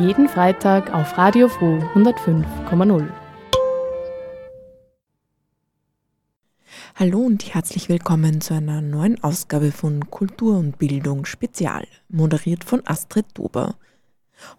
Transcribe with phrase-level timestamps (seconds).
[0.00, 3.06] Jeden Freitag auf Radio Froh 105,0.
[6.94, 12.80] Hallo und herzlich willkommen zu einer neuen Ausgabe von Kultur und Bildung Spezial, moderiert von
[12.86, 13.74] Astrid Dober.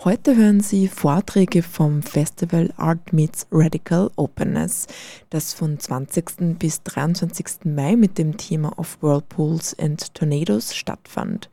[0.04, 4.86] Heute hören Sie Vorträge vom Festival Art Meets Radical Openness,
[5.32, 6.60] das von 20.
[6.60, 7.66] bis 23.
[7.66, 11.50] Mai mit dem Thema of Whirlpools and Tornadoes stattfand.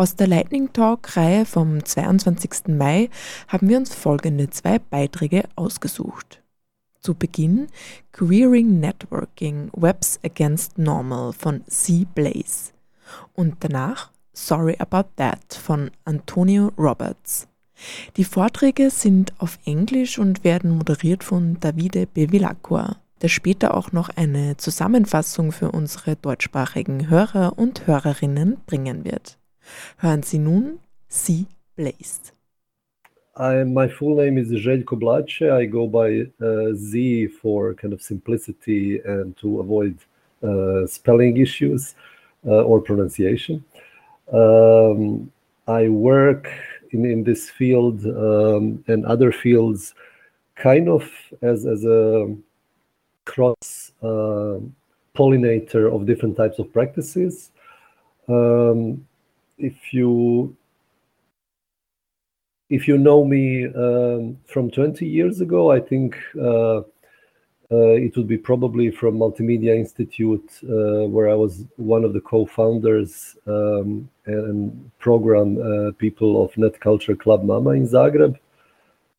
[0.00, 2.68] Aus der Lightning Talk-Reihe vom 22.
[2.68, 3.10] Mai
[3.48, 6.42] haben wir uns folgende zwei Beiträge ausgesucht.
[7.02, 7.66] Zu Beginn
[8.10, 12.06] Queering Networking Webs Against Normal von C.
[12.14, 12.72] Blaze
[13.34, 17.46] und danach Sorry About That von Antonio Roberts.
[18.16, 24.08] Die Vorträge sind auf Englisch und werden moderiert von Davide Bevilacqua, der später auch noch
[24.08, 29.39] eine Zusammenfassung für unsere deutschsprachigen Hörer und Hörerinnen bringen wird.
[29.98, 30.78] Hören Sie nun
[31.10, 31.46] Z.
[31.76, 32.32] Blace.
[33.36, 35.50] I, my full name is Željko Blace.
[35.50, 39.96] I go by uh, Z for kind of simplicity and to avoid
[40.42, 41.94] uh, spelling issues
[42.46, 43.64] uh, or pronunciation.
[44.32, 45.30] Um,
[45.66, 46.50] I work
[46.90, 49.94] in, in this field um, and other fields
[50.56, 51.10] kind of
[51.42, 52.34] as, as a
[53.24, 54.58] cross uh,
[55.14, 57.50] pollinator of different types of practices.
[58.28, 59.06] Um,
[59.60, 60.56] if you
[62.70, 66.82] if you know me um, from 20 years ago, I think uh,
[67.72, 72.20] uh, it would be probably from Multimedia Institute, uh, where I was one of the
[72.20, 78.38] co-founders um, and program uh, people of Net Culture Club Mama in Zagreb,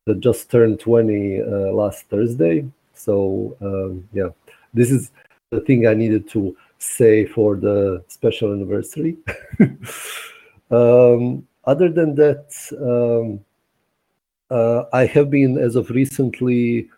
[0.06, 2.66] that just turned 20 uh, last Thursday.
[2.94, 4.28] So um, yeah,
[4.72, 5.12] this is
[5.50, 9.16] the thing I needed to say for the special anniversary.
[10.72, 12.46] Um, other than that,
[12.80, 13.40] um,
[14.50, 16.88] uh, I have been, as of recently,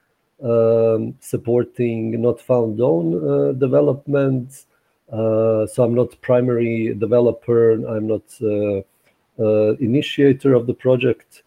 [0.43, 4.65] um, supporting Not Found On uh, development.
[5.13, 7.73] Uh, so I'm not primary developer.
[7.73, 8.81] I'm not uh,
[9.39, 11.43] uh, initiator of the project.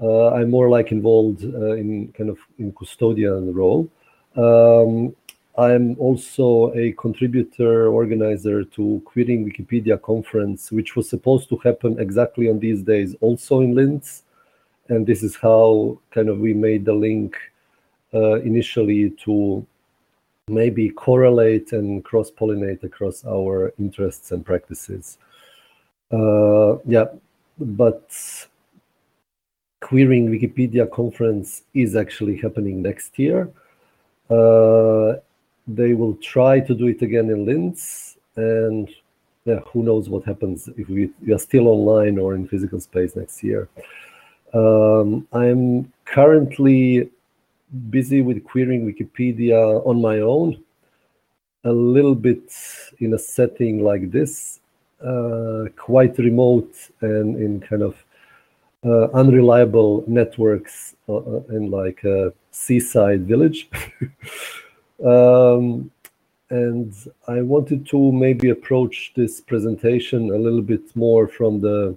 [0.00, 3.88] Uh, I'm more like involved in kind of in custodian role.
[4.36, 5.14] Um,
[5.58, 12.48] I'm also a contributor organizer to Queering Wikipedia conference, which was supposed to happen exactly
[12.48, 14.22] on these days, also in Linz.
[14.88, 17.36] And this is how kind of we made the link
[18.14, 19.66] uh, initially to
[20.48, 25.18] maybe correlate and cross pollinate across our interests and practices.
[26.12, 27.06] Uh, yeah,
[27.58, 28.10] but
[29.80, 33.50] Queering Wikipedia conference is actually happening next year.
[34.28, 35.14] Uh,
[35.74, 38.88] they will try to do it again in Linz, and
[39.44, 43.16] yeah, who knows what happens if we, we are still online or in physical space
[43.16, 43.68] next year.
[44.52, 47.10] Um, I'm currently
[47.88, 50.62] busy with queering Wikipedia on my own,
[51.64, 52.52] a little bit
[52.98, 54.60] in a setting like this,
[55.04, 58.04] uh, quite remote and in kind of
[58.84, 63.68] uh, unreliable networks uh, uh in like a seaside village.
[65.04, 65.90] Um,
[66.50, 66.92] and
[67.28, 71.96] I wanted to maybe approach this presentation a little bit more from the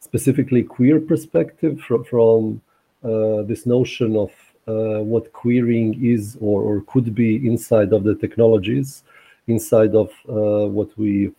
[0.00, 2.60] specifically queer perspective, from, from
[3.02, 4.30] uh, this notion of
[4.68, 9.04] uh, what queering is or, or could be inside of the technologies,
[9.46, 11.32] inside of uh, what we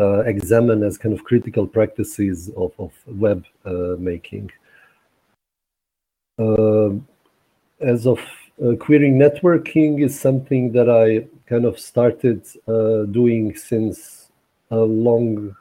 [0.00, 4.50] uh, examine as kind of critical practices of, of web uh, making.
[6.38, 6.90] Uh,
[7.80, 8.18] as of
[8.62, 14.28] uh, queering networking is something that I kind of started uh, doing since
[14.70, 15.56] a long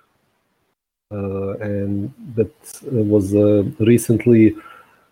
[1.11, 2.51] uh, and that
[2.91, 4.55] was uh, recently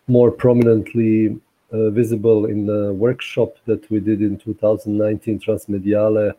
[0.07, 1.39] more prominently
[1.71, 6.33] uh, visible in the workshop that we did in 2019 Transmediale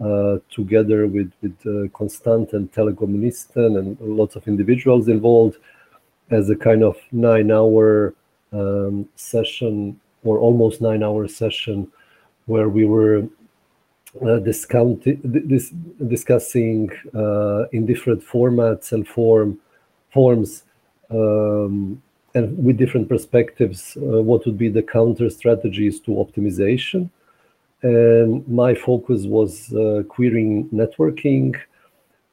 [0.00, 5.58] uh, together with, with Constant and Telekommunisten and lots of individuals involved
[6.30, 8.14] as a kind of nine hour
[8.52, 11.86] um, session or almost nine hour session
[12.46, 13.26] where we were
[14.22, 14.66] uh, this,
[16.06, 19.58] discussing uh, in different formats and form
[20.12, 20.62] forms
[21.10, 22.00] um,
[22.34, 27.10] and with different perspectives uh, what would be the counter strategies to optimization.
[27.82, 31.54] And my focus was uh, queering networking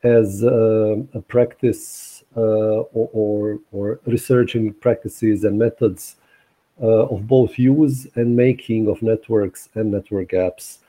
[0.03, 6.15] as uh, a practice uh, or, or, or researching practices and methods
[6.81, 10.79] of both use and making of networks and network apps.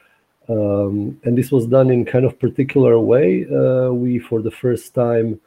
[0.49, 3.47] Um, and this was done in kind of particular way.
[3.47, 5.41] Uh, we, for the first time,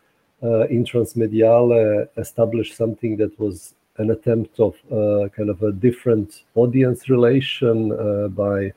[0.43, 6.43] uh, in Transmediale established something that was an attempt of uh, kind of a different
[6.55, 8.73] audience relation uh, by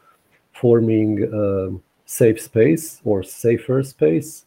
[0.53, 4.45] forming a safe space or safer space.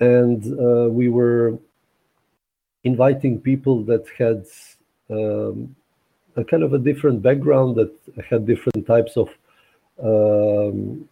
[0.00, 1.58] And uh, we were
[2.84, 4.44] inviting people that had
[5.10, 5.74] um,
[6.38, 7.92] a kind of a different background, that
[8.30, 9.28] had different types of
[10.02, 11.08] um,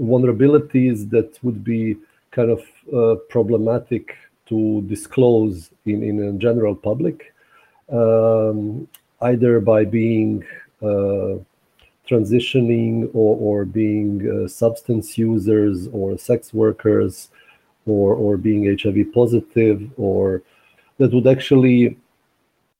[0.00, 1.96] vulnerabilities that would be
[2.30, 2.62] kind of
[2.92, 4.16] uh, problematic
[4.46, 7.34] to disclose in, in a general public
[7.92, 8.88] um,
[9.22, 10.44] either by being
[10.82, 11.36] uh,
[12.08, 14.12] transitioning or, or being
[14.44, 17.28] uh, substance users or sex workers
[17.86, 20.42] or, or being HIV positive or
[20.98, 21.96] that would actually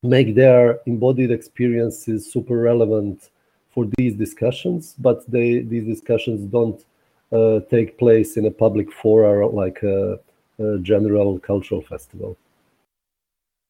[0.05, 3.31] make their embodied experiences super relevant
[3.71, 6.85] for these discussions, but they these discussions don't
[7.33, 10.21] uh, take place in a public forum like a,
[10.59, 12.37] a general cultural festival.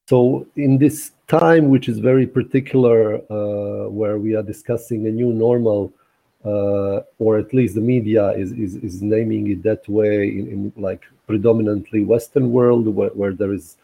[0.06, 5.32] So in this time, which is very particular, uh, where we are discussing a new
[5.32, 5.92] normal,
[6.44, 10.72] uh, or at least the media is, is, is naming it that way in, in
[10.76, 13.76] like predominantly Western world, where, where there is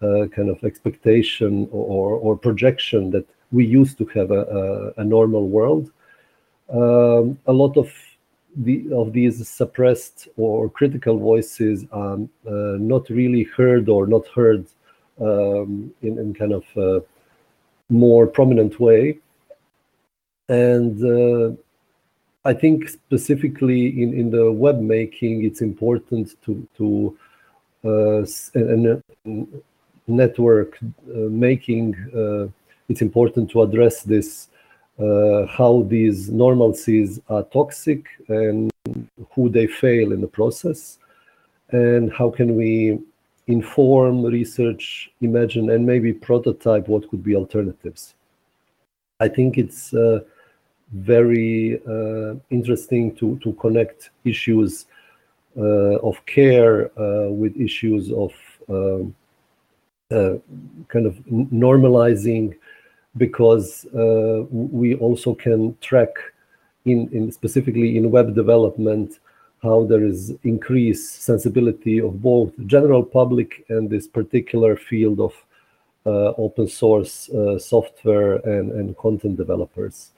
[0.00, 4.42] kind of expectation or, or projection that we used to have a,
[4.96, 5.90] a, a normal world.
[6.70, 7.90] Um, a lot of
[8.56, 14.66] the, of these suppressed or critical voices are uh, not really heard or not heard
[15.20, 17.02] um, in, in kind of a
[17.88, 19.18] more prominent way.
[20.48, 21.56] And uh,
[22.44, 27.18] I think specifically in, in the web making, it's important to, to
[27.84, 29.62] uh, and, and
[30.08, 32.48] network uh, making, uh,
[32.88, 34.48] it's important to address this,
[34.98, 38.70] uh, how these normalcies are toxic and
[39.32, 40.98] who they fail in the process,
[41.70, 42.98] and how can we
[43.46, 48.14] inform, research, imagine, and maybe prototype what could be alternatives.
[49.20, 50.20] I think it's uh,
[50.92, 54.86] very uh, interesting to, to connect issues
[55.56, 56.90] uh, of care
[57.30, 58.32] with issues of
[58.68, 59.14] um,
[60.10, 62.56] kind of normalizing
[63.16, 66.14] because uh, we also can track
[66.84, 69.18] in, in specifically in web development
[69.62, 75.34] how there is increased sensibility of both general public and this particular field of
[76.06, 80.12] uh, open source uh, software and, and content developers.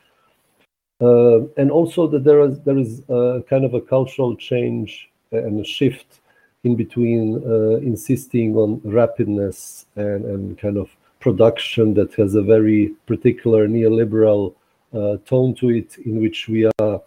[1.00, 3.02] Uh, and also that there is there is
[3.48, 6.20] kind of a cultural change and a shift
[6.64, 10.90] in between uh, insisting on rapidness and, and kind of
[11.20, 14.54] production that has a very particular neoliberal
[14.92, 17.00] uh, tone to it, in which we are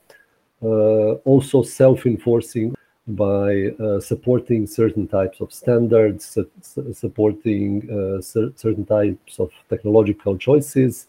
[0.64, 2.74] uh, also self-enforcing
[3.08, 6.26] by uh, supporting certain types of standards,
[6.62, 11.08] su supporting uh, cer certain types of technological choices.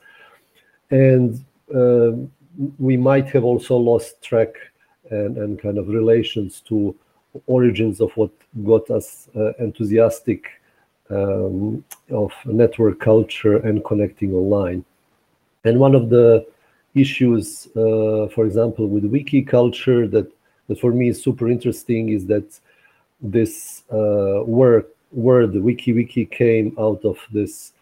[0.90, 1.44] And
[2.78, 4.54] we might have also lost track
[5.10, 6.94] and, and kind of relations to
[7.46, 8.30] origins of what
[8.64, 10.46] got us uh, enthusiastic
[11.10, 14.84] um, of network culture and connecting online.
[15.64, 16.46] And one of the
[16.94, 20.30] issues, uh, for example, with wiki culture that,
[20.68, 22.58] that for me is super interesting is that
[23.20, 27.72] this uh, word, word wiki wiki came out of this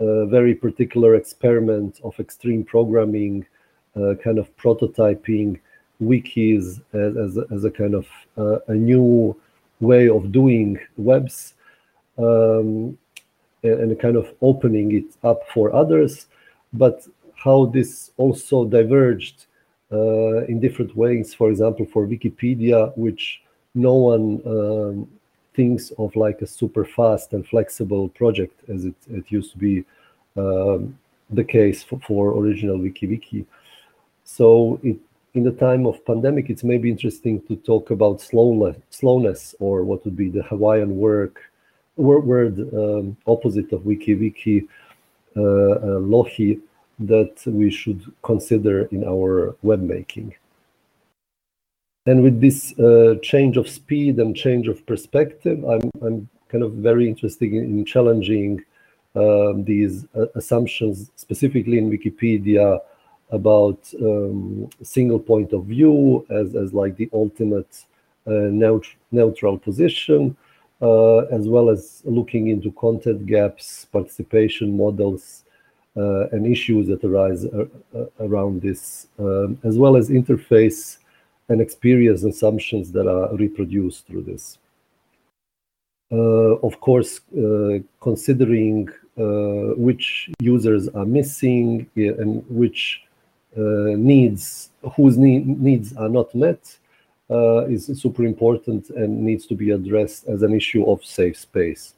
[0.00, 3.46] uh, very particular experiment of extreme programming,
[3.96, 5.58] uh, kind of prototyping
[6.02, 9.36] wikis as, as, a, as a kind of uh, a new
[9.80, 11.54] way of doing webs
[12.18, 12.96] um,
[13.62, 16.26] and, and kind of opening it up for others.
[16.72, 19.46] But how this also diverged
[19.92, 21.34] uh, in different ways.
[21.34, 23.42] For example, for Wikipedia, which
[23.74, 25.08] no one um,
[25.54, 29.84] thinks of like a super fast and flexible project as it, it used to be
[30.36, 30.98] um,
[31.30, 33.44] the case for, for original WikiWiki.
[34.24, 34.96] So it,
[35.34, 40.04] in the time of pandemic, it's maybe interesting to talk about slowness, slowness or what
[40.04, 41.40] would be the Hawaiian work,
[41.96, 44.66] word, word um, opposite of wiki
[45.36, 46.60] uh, uh, lohi,
[46.98, 50.34] that we should consider in our web making.
[52.06, 56.72] And with this uh, change of speed and change of perspective, I'm, I'm kind of
[56.72, 58.64] very interested in, in challenging
[59.14, 62.80] um, these uh, assumptions, specifically in Wikipedia,
[63.30, 67.84] about um, single point of view as, as like the ultimate
[68.26, 70.36] uh, neut neutral position,
[70.82, 75.44] uh, as well as looking into content gaps, participation models,
[75.96, 77.64] uh, and issues that arise uh,
[77.96, 80.98] uh, around this, um, as well as interface
[81.48, 84.58] and experience assumptions that are reproduced through this.
[86.62, 87.20] of course,
[88.00, 88.88] considering
[89.76, 93.02] which users are missing and which
[93.56, 96.78] Uh, needs, whose needs are not met,
[97.30, 101.94] uh, is super important and needs to be addressed as an issue of safe space.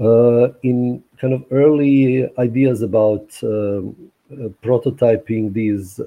[0.00, 3.28] Uh, in kind of early ideas about
[4.62, 6.00] prototyping these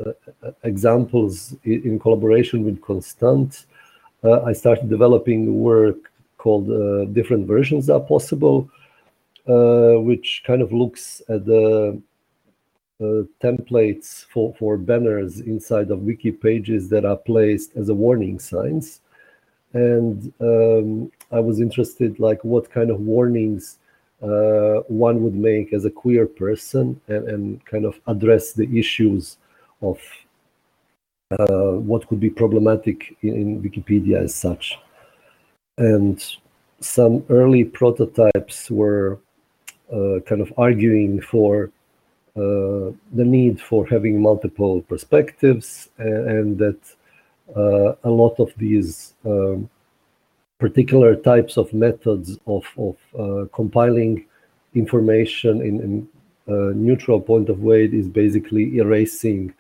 [0.64, 3.66] examples in collaboration with Constant,
[4.24, 6.68] I started developing work called
[7.14, 8.70] Different Versions Are Possible,
[9.46, 12.02] which kind of looks at the
[13.02, 18.38] Uh, templates for for banners inside of wiki pages that are placed as a warning
[18.38, 19.02] signs.
[19.74, 23.80] And um I was interested, like, what kind of warnings
[24.22, 29.38] uh, one would make as a queer person and kind of address the issues
[29.82, 29.98] of
[31.40, 34.78] uh, what could be problematic in Wikipedia as such.
[35.78, 36.24] And
[36.82, 39.18] some early prototypes were
[40.28, 41.72] kind of arguing for
[42.38, 46.80] Uh, the need for having multiple perspectives and that
[47.58, 49.70] uh, a lot of these um,
[50.58, 52.64] particular types of methods of
[53.20, 54.26] uh, compiling
[54.76, 56.08] information in
[56.48, 59.54] a neutral point of weight is basically erasing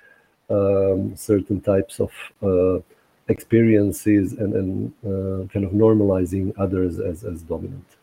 [0.50, 2.84] um, certain types of
[3.28, 4.94] experiences and
[5.52, 7.98] kind of normalizing others as dominant.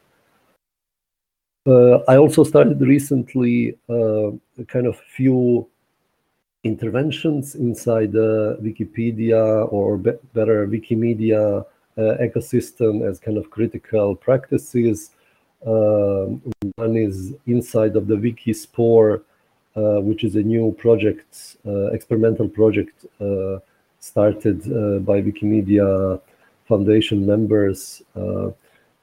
[1.68, 4.30] Uh, I also started recently uh,
[4.68, 5.68] kind of few
[6.64, 11.66] interventions inside the Wikipedia or better Wikimedia
[11.98, 15.10] uh, ecosystem as kind of critical practices.
[15.66, 16.40] Um,
[16.76, 19.22] one is inside of the Wikispore,
[19.75, 21.56] which is a new project,
[21.92, 23.04] experimental project,
[24.00, 24.62] started
[25.04, 26.18] by Wikimedia
[26.66, 28.02] Foundation members,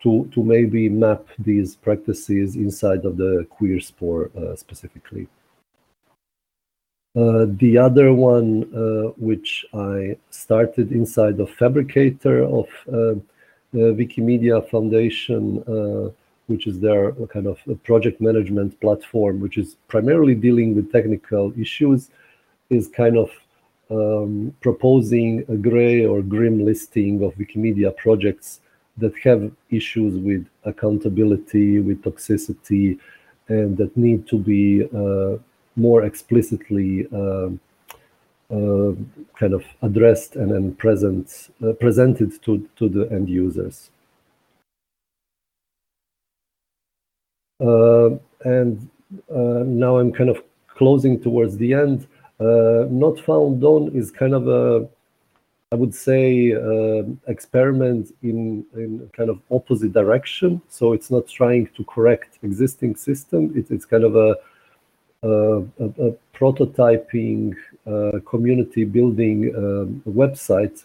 [0.05, 5.27] to maybe map these practices inside of the Queerspore, uh, specifically.
[7.15, 12.67] Uh, the other one, uh, which I started inside of Phabricator of
[13.73, 15.43] Wikimedia Foundation,
[16.47, 22.09] which is their kind of project management platform, which is primarily dealing with technical issues,
[22.69, 23.29] is kind of
[23.89, 28.59] um, proposing a gray or grim listing of Wikimedia projects
[28.97, 32.97] that have issues with accountability, with toxicity,
[33.47, 35.37] and that need to be uh,
[35.75, 37.49] more explicitly uh,
[38.51, 38.93] uh,
[39.37, 41.49] kind of addressed and then present,
[41.79, 43.89] presented to the end users.
[47.59, 48.89] And
[49.29, 52.07] now I'm kind of closing towards the end.
[52.39, 54.87] Not Found On is kind of a,
[55.75, 60.61] I would say, uh, experiment in in kind of opposite direction.
[60.69, 63.41] So it's not trying to correct existing system.
[63.71, 64.29] It's kind of a
[66.39, 67.41] prototyping,
[67.91, 70.77] uh, community building um, website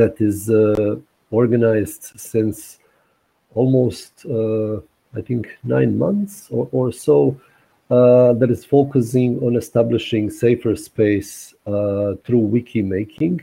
[0.00, 0.96] that is uh,
[1.30, 2.78] organized since
[3.54, 4.12] almost,
[5.18, 5.42] I think
[5.76, 7.16] nine months or so,
[8.40, 11.32] that is focusing on establishing safer space
[12.24, 13.34] through wiki making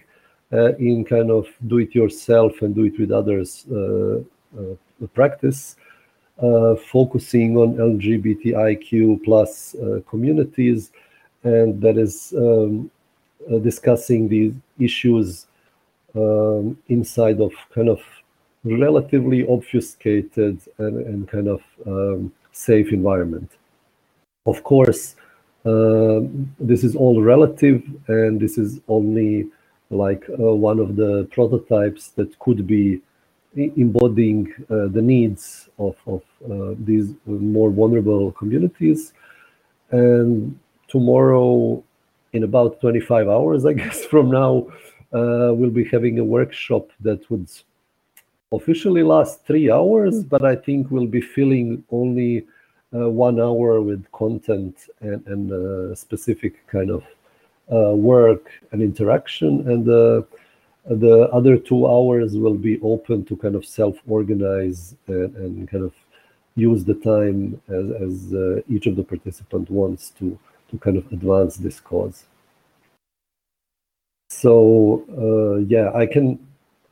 [0.51, 4.17] Uh, in kind of do it yourself and do it with others uh,
[4.59, 4.73] uh,
[5.13, 5.75] practice,
[6.91, 9.21] focusing on LGBTIQ+
[10.07, 10.89] communities,
[11.43, 12.89] and that is um,
[13.61, 15.45] discussing these issues
[16.15, 18.01] um, inside of kind of
[18.63, 23.51] relatively obfuscated and kind of um, safe environment.
[24.47, 25.15] Of course,
[25.63, 29.47] this is all relative, and this is only
[29.89, 33.01] like uh, one of the prototypes that could be
[33.55, 39.13] embodying uh, the needs of uh, these more vulnerable communities.
[39.91, 41.83] And tomorrow,
[42.33, 44.67] in about 25 hours, I guess from now,
[45.11, 47.49] we'll be having a workshop that would
[48.51, 50.29] officially last three hours, mm.
[50.29, 52.45] but I think we'll be filling only
[52.91, 57.03] one hour with content and specific kind of
[57.69, 59.69] work and interaction.
[59.69, 65.93] And the other two hours will be open to kind of self-organize and kind of
[66.55, 68.33] use the time as
[68.69, 70.37] each of the participant wants to
[70.69, 72.25] to kind of advance this cause.
[74.29, 76.39] So uh, yeah, I can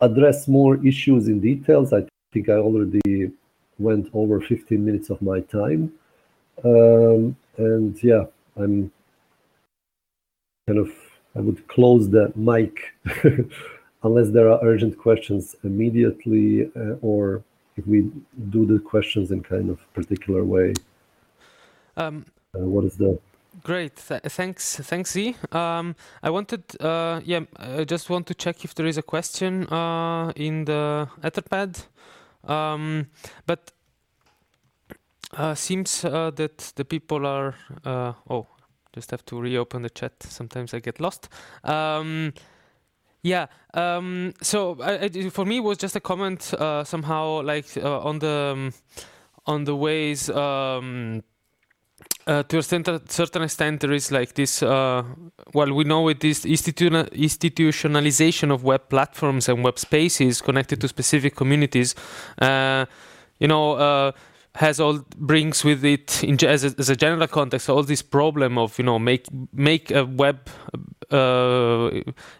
[0.01, 1.93] address more issues in details.
[1.93, 3.31] I think I already
[3.79, 5.93] went over 15 minutes of my time.
[6.63, 8.91] Um, and yeah, I'm
[10.67, 10.91] kind of
[11.35, 12.93] I would close the mic
[14.03, 16.71] unless there are urgent questions immediately,
[17.01, 17.43] or
[17.77, 18.11] if we
[18.49, 20.73] do the questions in kind of particular way.
[21.95, 23.19] Um, what is the
[23.63, 25.35] Great, Th- thanks, thanks, Z.
[25.51, 29.65] Um, I wanted, uh, yeah, I just want to check if there is a question
[29.67, 31.87] uh, in the Etherpad,
[32.43, 33.07] um,
[33.47, 33.71] but
[35.35, 37.55] uh, seems uh, that the people are.
[37.83, 38.45] Uh, oh,
[38.97, 40.13] just have to reopen the chat.
[40.23, 41.29] Sometimes I get lost.
[41.63, 42.33] Um,
[43.21, 43.45] yeah.
[43.73, 48.19] Um, so I, I, for me, it was just a comment uh, somehow like on
[48.19, 48.73] the um,
[49.45, 50.29] on the ways.
[50.29, 51.23] Um,
[52.25, 54.61] uh, to a certain extent, there is like this.
[54.61, 55.03] Uh,
[55.53, 60.87] well, we know it is institu- institutionalization of web platforms and web spaces connected to
[60.87, 61.95] specific communities.
[62.39, 62.85] Uh,
[63.39, 64.11] you know, uh,
[64.57, 68.57] has all brings with it in, as, a, as a general context all this problem
[68.57, 70.49] of you know make make a web
[71.11, 71.89] uh,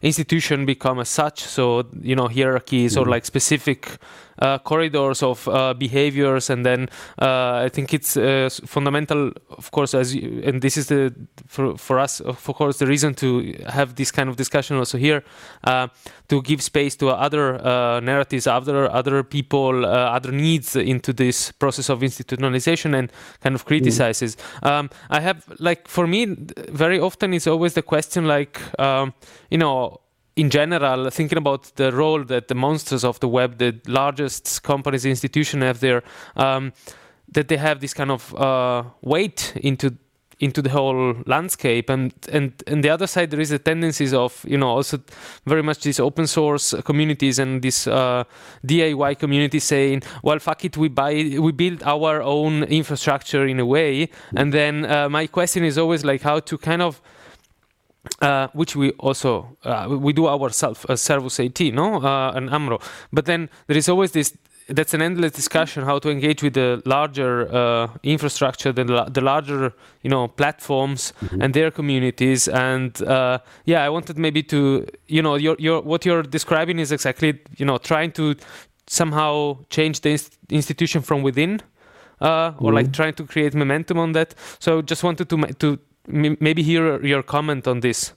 [0.02, 1.44] institution become as such.
[1.44, 3.08] So you know hierarchies mm-hmm.
[3.08, 3.98] or like specific
[4.40, 6.88] uh, corridors of uh, behaviors, and then
[7.20, 11.12] uh, I think it's uh, fundamental, of course, as you, and this is the
[11.48, 15.24] for for us, of course, the reason to have this kind of discussion also here,
[15.64, 15.88] uh,
[16.28, 17.58] to give space to other
[18.02, 24.36] narratives, other other people, other needs into this process of institutionalization and kind of criticizes.
[24.36, 24.70] Mm.
[24.70, 26.28] Um, I have like for me,
[26.70, 29.14] very often it's always the question like, um,
[29.50, 30.02] you know
[30.38, 35.04] in general, thinking about the role that the monsters of the web, the largest companies,
[35.04, 36.04] institutions have there,
[36.36, 36.74] um,
[37.32, 39.98] that they have this kind of uh, weight into
[40.40, 41.90] into the whole landscape.
[41.90, 45.00] And and and the other side there is a tendencies of you know also
[45.48, 48.24] very much these open source communities and this uh,
[48.66, 53.66] DIY community saying well fuck it we buy we build our own infrastructure in a
[53.66, 54.10] way.
[54.36, 57.02] And then uh, my question is always like how to kind of
[58.22, 62.80] uh, which we also uh, we do ourselves as Servus AT, no, uh, and Amro.
[63.12, 64.38] But then there is always this.
[64.70, 69.74] That's an endless discussion how to engage with the larger uh, infrastructure, the, the larger
[70.02, 71.42] you know platforms mm-hmm.
[71.42, 72.50] and their communities.
[72.50, 76.92] And uh, yeah, I wanted maybe to you know your your what you're describing is
[76.92, 78.36] exactly you know trying to
[78.88, 81.62] somehow change the inst- institution from within.
[82.20, 82.78] Uh, or mm-hmm.
[82.78, 84.34] like trying to create momentum on that.
[84.58, 88.14] So just wanted to to maybe hear your comment on this.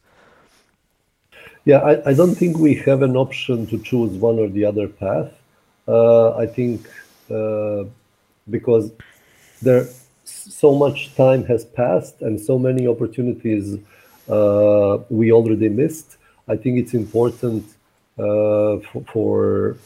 [1.64, 4.88] Yeah, I, I don't think we have an option to choose one or the other
[4.88, 5.32] path.
[5.86, 6.88] Uh, I think
[7.30, 7.84] uh,
[8.48, 8.92] because
[9.60, 9.86] there
[10.24, 13.78] so much time has passed and so many opportunities
[14.28, 16.16] uh, we already missed.
[16.48, 17.64] I think it's important
[18.18, 19.76] uh, for, for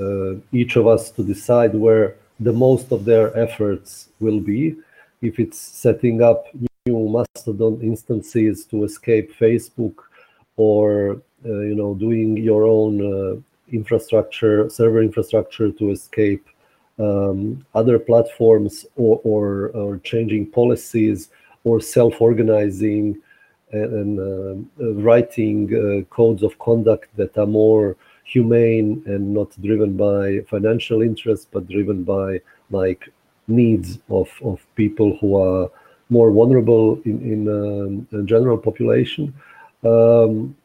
[0.00, 4.76] uh, each of us to decide where the most of their efforts will be.
[5.20, 6.46] If it's setting up
[6.88, 9.96] new Mastodon instances to escape Facebook,
[10.56, 13.34] or uh, you know doing your own uh,
[13.80, 16.44] infrastructure, server infrastructure to escape
[16.98, 21.28] um, other platforms, or, or, or changing policies,
[21.64, 23.04] or self-organizing
[23.72, 29.96] and, and uh, writing uh, codes of conduct that are more humane and not driven
[29.96, 33.08] by financial interests, but driven by like
[33.46, 35.70] needs of, of people who are
[36.10, 39.34] more vulnerable in, in um, general population.
[39.84, 40.56] Um,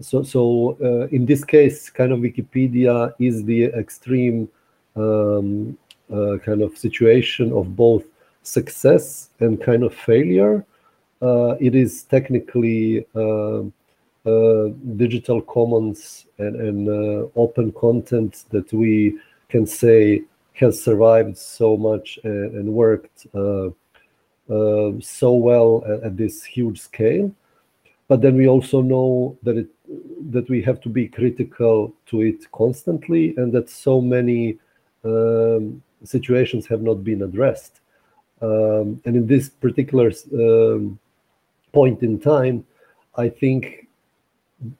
[0.00, 4.48] so, so uh, in this case, kind of Wikipedia is the extreme
[4.96, 5.76] um,
[6.12, 8.04] uh, kind of situation of both
[8.42, 10.64] success and kind of failure.
[11.20, 13.72] Uh, it is technically um,
[14.24, 20.22] uh, digital commons and, and uh, open content that we can say
[20.54, 23.68] has survived so much and, and worked uh,
[25.00, 27.32] so well at, at, this huge scale.
[28.08, 29.68] But then we also know that it
[30.30, 34.58] that we have to be critical to it constantly, and that so many
[35.04, 37.80] um, situations have not been addressed.
[38.42, 40.98] Um, and in this particular um,
[41.72, 42.64] point in time,
[43.16, 43.88] I think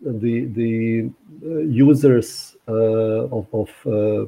[0.00, 1.11] the the
[1.44, 4.26] uh, users uh, of, of uh,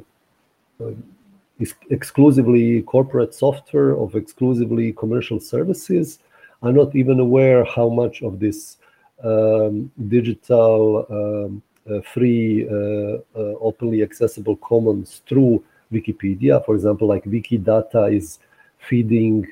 [1.91, 6.19] exclusively corporate software, of exclusively commercial services,
[6.63, 8.79] are not even aware how much of this
[9.25, 15.63] um, digital, um, uh, free, uh, uh, openly accessible commons through
[15.93, 16.65] Wikipedia.
[16.65, 18.39] For example, like Wikidata is
[18.79, 19.47] feeding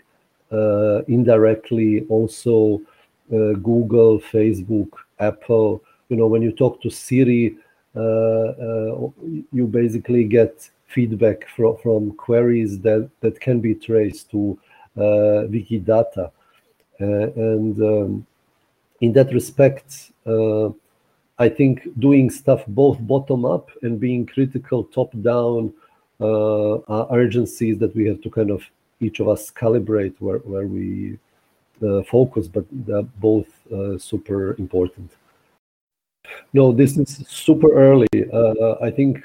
[0.53, 2.81] uh, indirectly also
[3.33, 5.83] uh, Google, Facebook, Apple.
[6.09, 7.57] You know, when you talk to Siri,
[7.95, 8.93] uh,
[9.53, 14.59] you basically get feedback from, from queries that, that can be traced to
[14.97, 16.31] uh, Wikidata.
[17.01, 17.05] Uh,
[17.51, 18.27] and um,
[19.01, 20.69] in that respect, uh,
[21.39, 25.73] I think doing stuff both bottom up and being critical top down
[26.21, 28.63] uh, are urgencies that we have to kind of
[29.01, 31.19] each of us calibrate where, where we
[31.83, 35.11] uh, focus, but they're both uh, super important.
[36.53, 38.07] No, this is super early.
[38.83, 39.23] I think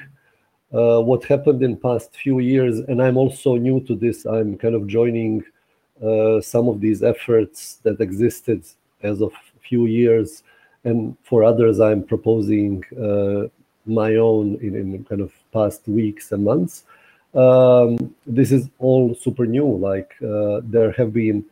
[0.76, 4.26] uh, what happened in past few years, and I'm also new to this.
[4.26, 5.44] I'm kind of joining
[6.04, 8.66] uh, some of these efforts that existed
[9.02, 10.44] as of few years,
[10.84, 13.48] and for others, I'm proposing uh,
[13.86, 16.84] my own in, in kind of past weeks and months.
[17.34, 19.78] Um, this is all super new.
[19.78, 21.46] Like uh, there have been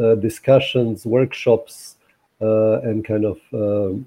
[0.00, 1.96] uh, discussions, workshops,
[2.40, 4.06] uh, and kind of um,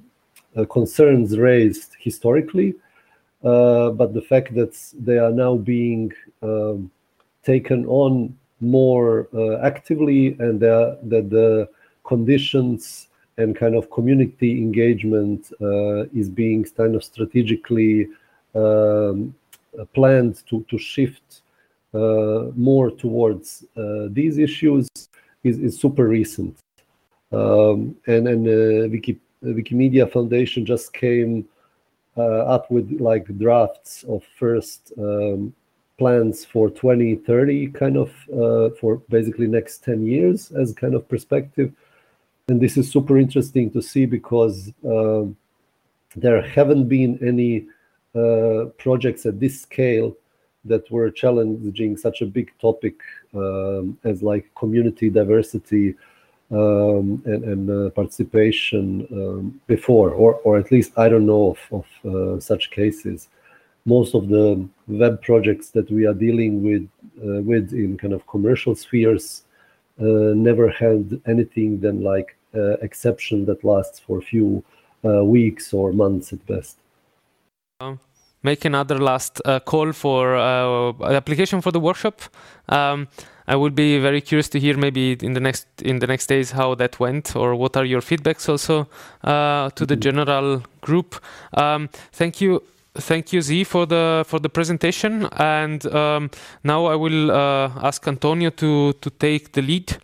[0.67, 2.75] concerns raised historically.
[3.41, 6.91] But the fact that they are now being um,
[7.43, 9.27] taken on more
[9.63, 10.99] actively and that
[11.29, 11.69] the
[12.03, 13.07] conditions
[13.39, 18.07] and kind of community engagement uh, is being kind of strategically
[18.53, 19.33] um,
[19.93, 21.41] planned to, to shift
[21.93, 24.87] uh, more towards uh, these issues
[25.43, 26.57] is, is super recent.
[27.31, 31.47] Um, and and uh, Wiki, Wikimedia Foundation just came
[32.17, 35.53] up with like drafts of first um,
[35.99, 41.71] plans for 2030 kind of uh, for basically next 10 years as kind of perspective.
[42.47, 45.25] And this is super interesting to see because uh,
[46.15, 47.67] there haven't been any
[48.15, 50.15] uh, projects at this scale
[50.65, 52.95] that were challenging such a big topic
[53.35, 55.95] um, as like community diversity
[56.51, 61.85] um, and, and uh, participation um, before, or, or at least I don't know of,
[62.03, 63.27] of uh, such cases.
[63.85, 66.87] Most of the web projects that we are dealing with
[67.23, 69.43] uh, with in kind of commercial spheres
[69.99, 74.63] uh, never had anything than like uh, exception that lasts for a few
[75.05, 76.77] uh, weeks or months at best.
[77.79, 77.99] Um,
[78.43, 82.21] make another last uh, call for uh, application for the workshop.
[82.69, 83.07] Um,
[83.49, 86.51] I would be very curious to hear maybe in the next in the next days
[86.51, 88.87] how that went or what are your feedbacks also
[89.23, 90.01] uh, to the mm-hmm.
[90.01, 91.15] general group.
[91.53, 92.61] Um, thank you.
[92.95, 95.27] Thank you, Z, for the for the presentation.
[95.37, 96.29] And um,
[96.63, 99.97] now I will uh, ask Antonio to to take the lead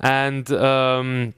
[0.00, 1.34] and um,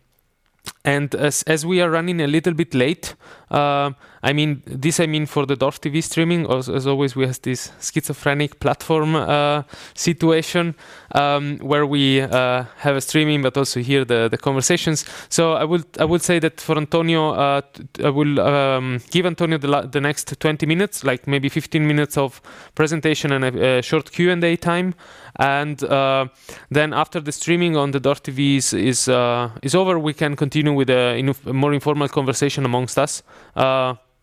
[0.85, 3.14] and as, as we are running a little bit late,
[3.51, 3.92] uh,
[4.23, 7.40] I mean, this I mean for the Dorf TV streaming, as, as always, we have
[7.42, 9.62] this schizophrenic platform uh,
[9.94, 10.75] situation
[11.14, 15.05] um, where we uh, have a streaming but also hear the, the conversations.
[15.29, 17.61] So I would I would say that for Antonio, uh,
[18.03, 22.42] I will um, give Antonio the, the next 20 minutes, like maybe 15 minutes of
[22.75, 24.94] presentation and a, a short Q&A time.
[25.37, 26.29] And uh,
[26.70, 30.37] then after the streaming on the Dorf TV is, is, uh, is over, we can
[30.37, 33.22] continue with a, more informal conversation amongst us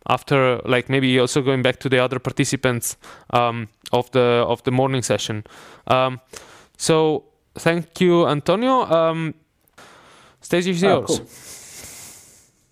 [0.07, 2.97] after like maybe also going back to the other participants
[3.31, 5.43] um, of the of the morning session.
[5.87, 6.19] Um,
[6.77, 8.81] so thank you, Antonio.
[8.91, 9.33] Um,
[10.41, 11.09] stage is yours.
[11.09, 11.29] Oh, cool.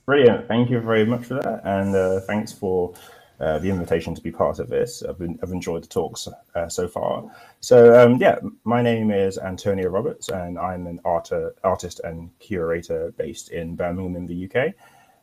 [0.06, 0.48] Brilliant.
[0.48, 2.94] Thank you very much for that, and uh, thanks for
[3.40, 5.04] uh, the invitation to be part of this.
[5.04, 7.24] I've been I've enjoyed the talks uh, so far.
[7.60, 11.32] So um, yeah, my name is Antonio Roberts, and I'm an art
[11.64, 14.74] artist and curator based in Birmingham in the UK.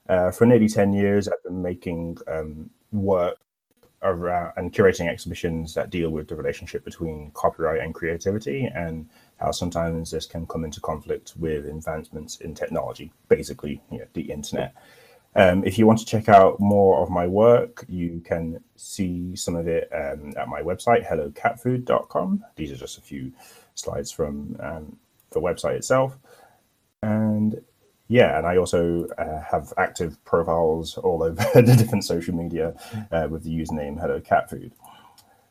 [0.09, 3.39] Uh, for nearly 10 years, I've been making um, work
[4.03, 9.51] around and curating exhibitions that deal with the relationship between copyright and creativity and how
[9.51, 14.75] sometimes this can come into conflict with advancements in technology, basically you know, the internet.
[15.37, 19.55] Um, if you want to check out more of my work, you can see some
[19.55, 22.45] of it um, at my website, hellocatfood.com.
[22.57, 23.33] These are just a few
[23.75, 24.97] slides from um,
[25.31, 26.19] the website itself.
[27.03, 27.61] And
[28.09, 32.75] yeah, and I also uh, have active profiles all over the different social media
[33.13, 34.73] uh, with the username Hello Cat Food.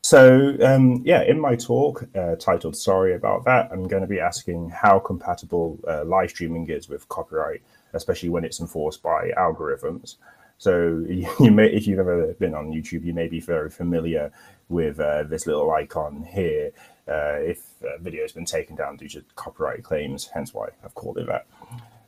[0.02, 4.20] So um, yeah, in my talk uh, titled "Sorry About That," I'm going to be
[4.20, 7.64] asking how compatible uh, live streaming is with copyright,
[7.96, 10.16] especially when it's enforced by algorithms.
[10.58, 14.32] So you may, if you've ever been on YouTube, you may be very familiar
[14.70, 16.72] with uh, this little icon here.
[17.08, 20.96] Uh, if a video has been taken down due to copyright claims, hence why I've
[20.96, 21.46] called it that.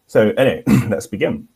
[0.07, 1.47] So anyway, let's begin.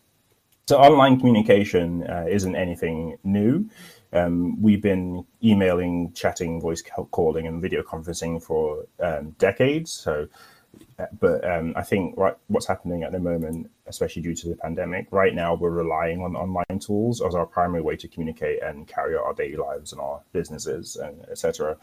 [0.67, 3.69] So online communication uh, isn't anything new.
[4.13, 9.91] Um, we've been emailing, chatting, voice calling, and video conferencing for um, decades.
[9.91, 10.27] So,
[11.19, 15.07] but um, I think right, what's happening at the moment, especially due to the pandemic,
[15.11, 19.15] right now we're relying on online tools as our primary way to communicate and carry
[19.15, 21.77] out our daily lives and our businesses, and etc.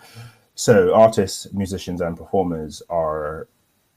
[0.54, 3.48] So artists, musicians, and performers are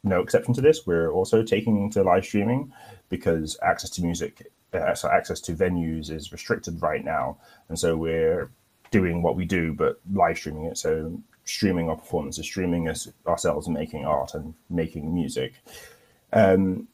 [0.04, 0.86] no exception to this.
[0.86, 2.74] We're also taking to live streaming
[3.10, 7.38] because access to music uh, so access to venues is restricted right now,
[7.70, 8.50] and so we're
[8.90, 10.78] doing what we do, but live streaming it.
[10.78, 15.54] So streaming our performances, streaming us ourselves making art and making music.
[16.34, 16.88] Um,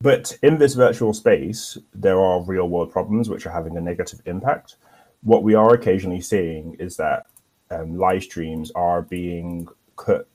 [0.00, 4.20] but in this virtual space, there are real world problems which are having a negative
[4.26, 4.76] impact.
[5.22, 7.26] What we are occasionally seeing is that
[7.70, 10.26] um, live streams are being cut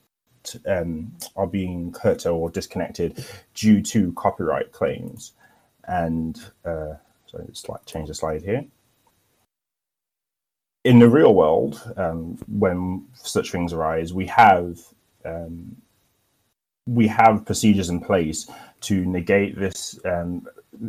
[0.66, 5.32] um, are being cut or disconnected due to copyright claims.
[5.86, 6.94] And uh,
[7.26, 8.64] sorry, just like change the slide here.
[10.84, 14.78] In the real world, um, when such things arise, we have
[15.24, 15.76] um,
[16.86, 18.48] we have procedures in place
[18.80, 20.46] to negate this um,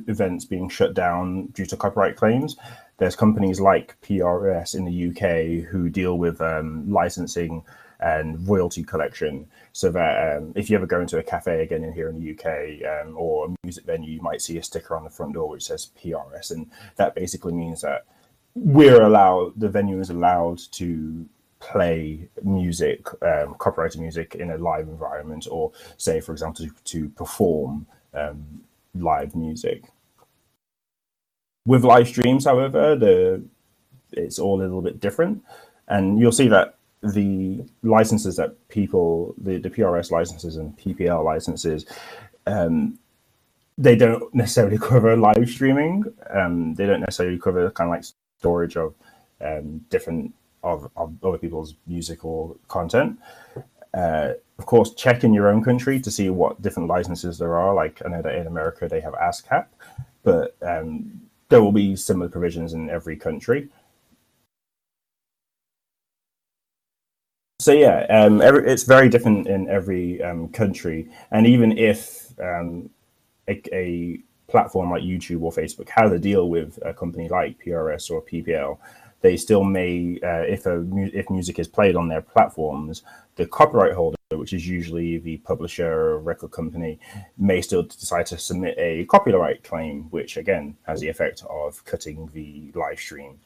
[0.08, 2.56] events being shut down due to copyright claims.
[2.98, 7.64] There's companies like PRS in the UK who deal with um, licensing
[8.00, 9.48] and royalty collection.
[9.74, 12.32] So that um, if you ever go into a cafe again in here in the
[12.32, 15.50] UK um, or a music venue, you might see a sticker on the front door
[15.50, 18.06] which says PRS, and that basically means that
[18.60, 21.26] we're allowed, the venue is allowed to
[21.60, 27.10] play music, um, copyrighted music in a live environment, or say, for example, to, to
[27.10, 28.62] perform um,
[28.96, 29.84] live music.
[31.66, 33.44] With live streams, however, the
[34.12, 35.44] it's all a little bit different,
[35.88, 41.86] and you'll see that the licenses that people, the, the PRS licenses and PPL licenses,
[42.48, 42.98] um,
[43.78, 46.04] they don't necessarily cover live streaming.
[46.30, 48.06] Um, they don't necessarily cover kind of like
[48.40, 48.94] storage of
[49.42, 53.18] um, different of, of other people's music or content.
[53.94, 57.74] Uh, of course, check in your own country to see what different licenses there are.
[57.74, 59.66] Like I know that in America they have ASCAP,
[60.24, 63.70] but um, there will be similar provisions in every country.
[67.60, 72.90] so yeah, um, every, it's very different in every um, country, and even if um,
[73.48, 78.12] a, a, platform like YouTube or Facebook has a deal with a company like PRS
[78.12, 78.78] or PPL,
[79.22, 83.04] they still may, uh, if a if music is played on their platforms,
[83.36, 87.00] the copyright holder, which is usually the publisher or record company,
[87.38, 92.30] may still decide to submit a copyright claim, which again has the effect of cutting
[92.34, 93.40] the live stream.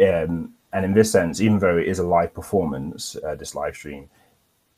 [0.00, 3.74] Um, and in this sense, even though it is a live performance, uh, this live
[3.74, 4.08] stream,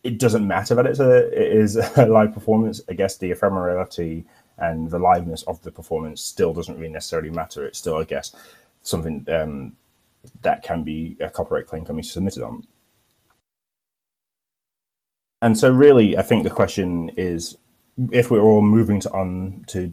[0.03, 2.81] it doesn't matter that it's a it is a live performance.
[2.89, 4.25] I guess the ephemerality
[4.61, 7.65] and the liveness of the performance still doesn't really necessarily matter.
[7.65, 8.35] It's still, I guess,
[8.83, 9.77] something um,
[10.43, 12.65] that can be a copyright claim can be submitted on.
[15.43, 17.57] And so, really, I think the question is,
[18.13, 19.93] if we're all moving to on to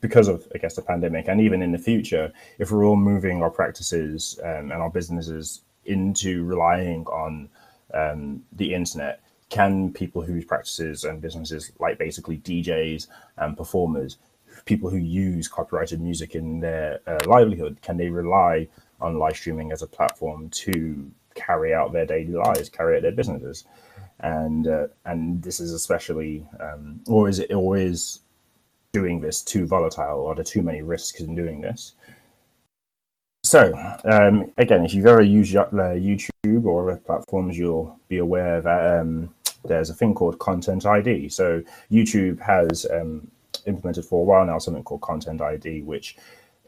[0.00, 3.42] because of I guess the pandemic, and even in the future, if we're all moving
[3.42, 7.48] our practices um, and our businesses into relying on
[7.94, 9.20] um, the internet,
[9.54, 14.18] can people whose practices and businesses, like basically DJs and performers,
[14.64, 18.66] people who use copyrighted music in their uh, livelihood, can they rely
[19.00, 23.12] on live streaming as a platform to carry out their daily lives, carry out their
[23.12, 23.64] businesses?
[24.18, 28.22] And uh, and this is especially, um, or is it, or is
[28.92, 31.92] doing this too volatile or there too many risks in doing this.
[33.44, 33.72] So
[34.04, 39.00] um, again, if you've ever used uh, YouTube or other platforms, you'll be aware that
[39.00, 41.28] um, there's a thing called Content ID.
[41.28, 43.30] So YouTube has um,
[43.66, 46.16] implemented for a while now something called Content ID, which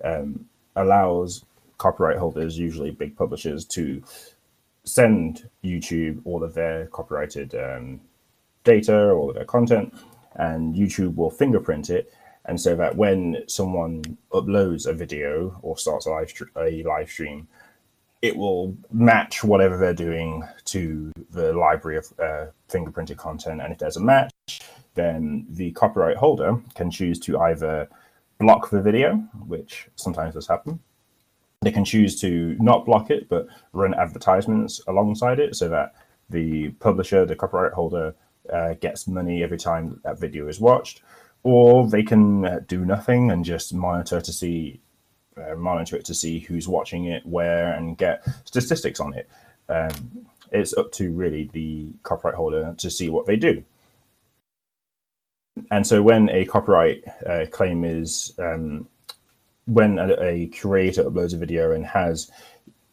[0.05, 1.45] um, allows
[1.79, 4.03] copyright holders, usually big publishers, to
[4.85, 8.01] send YouTube all of their copyrighted um,
[8.65, 9.93] data, all of their content,
[10.37, 12.13] and YouTube will fingerprint it.
[12.45, 17.49] And so that when someone uploads a video or starts a live, a live stream,
[18.23, 23.61] it will match whatever they're doing to the library of uh, fingerprinted content.
[23.61, 24.33] And if there's a match,
[24.95, 27.89] then the copyright holder can choose to either
[28.39, 30.81] block the video, which sometimes does happen.
[31.63, 35.95] They can choose to not block it, but run advertisements alongside it so that
[36.31, 38.15] the publisher, the copyright holder,
[38.53, 41.03] uh, gets money every time that video is watched,
[41.43, 44.81] or they can uh, do nothing and just monitor to see
[45.37, 49.29] uh, monitor it to see who's watching it, where, and get statistics on it.
[49.69, 53.65] Um, it's up to really the copyright holder to see what they do.
[55.71, 58.89] And so, when a copyright uh, claim is um,
[59.67, 62.31] when a, a, curator uploads a video and has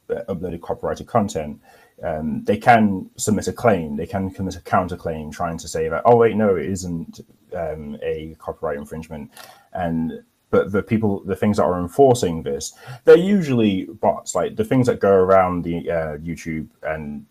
[0.09, 1.61] uh, uploaded copyrighted content,
[2.03, 3.95] um, they can submit a claim.
[3.95, 7.19] They can commit a counterclaim trying to say that, oh wait, no, it isn't
[7.55, 9.31] um, a copyright infringement.
[9.73, 12.73] And but the people, the things that are enforcing this,
[13.05, 14.35] they're usually bots.
[14.35, 17.25] Like the things that go around the uh, YouTube and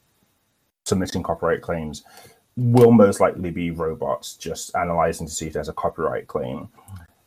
[0.84, 2.02] submitting copyright claims
[2.56, 6.68] will most likely be robots just analyzing to see if there's a copyright claim.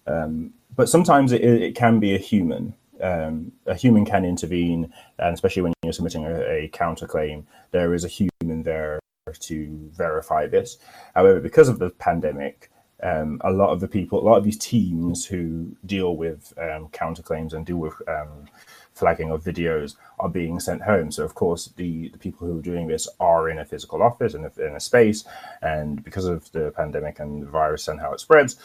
[0.05, 2.75] Um, but sometimes it, it can be a human.
[3.01, 8.03] Um, a human can intervene, and especially when you're submitting a, a counterclaim, there is
[8.03, 8.99] a human there
[9.39, 10.77] to verify this.
[11.15, 12.69] However, because of the pandemic,
[13.05, 16.87] um, a lot of the people, a lot of these teams who deal with um,
[16.87, 18.47] counterclaims and deal with um,
[18.93, 21.11] flagging of videos are being sent home.
[21.11, 24.33] So, of course, the, the people who are doing this are in a physical office
[24.33, 25.23] and in, in a space.
[25.61, 28.55] And because of the pandemic and the virus and how it spreads,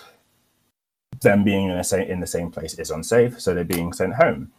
[1.20, 3.38] them being in, a, in the same place is unsafe.
[3.38, 4.52] So they're being sent home.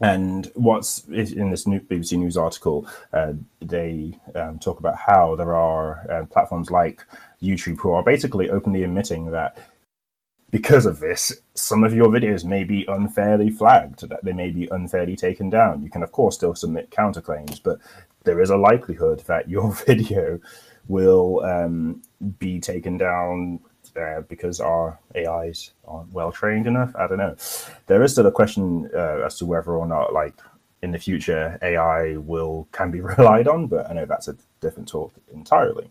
[0.00, 5.54] And what's in this new BBC News article, uh, they um, talk about how there
[5.54, 7.06] are uh, platforms like
[7.44, 9.58] YouTube who are basically openly admitting that
[10.50, 14.68] because of this, some of your videos may be unfairly flagged, that they may be
[14.70, 15.82] unfairly taken down.
[15.82, 17.80] You can, of course, still submit counterclaims, but
[18.22, 20.38] there is a likelihood that your video
[20.86, 22.02] will um,
[22.38, 23.58] be taken down
[24.00, 26.94] uh, because our AIs aren't well trained enough.
[26.96, 27.36] I don't know.
[27.86, 30.34] There is still a question uh, as to whether or not, like
[30.82, 34.88] in the future, AI will can be relied on, but I know that's a different
[34.88, 35.90] talk entirely.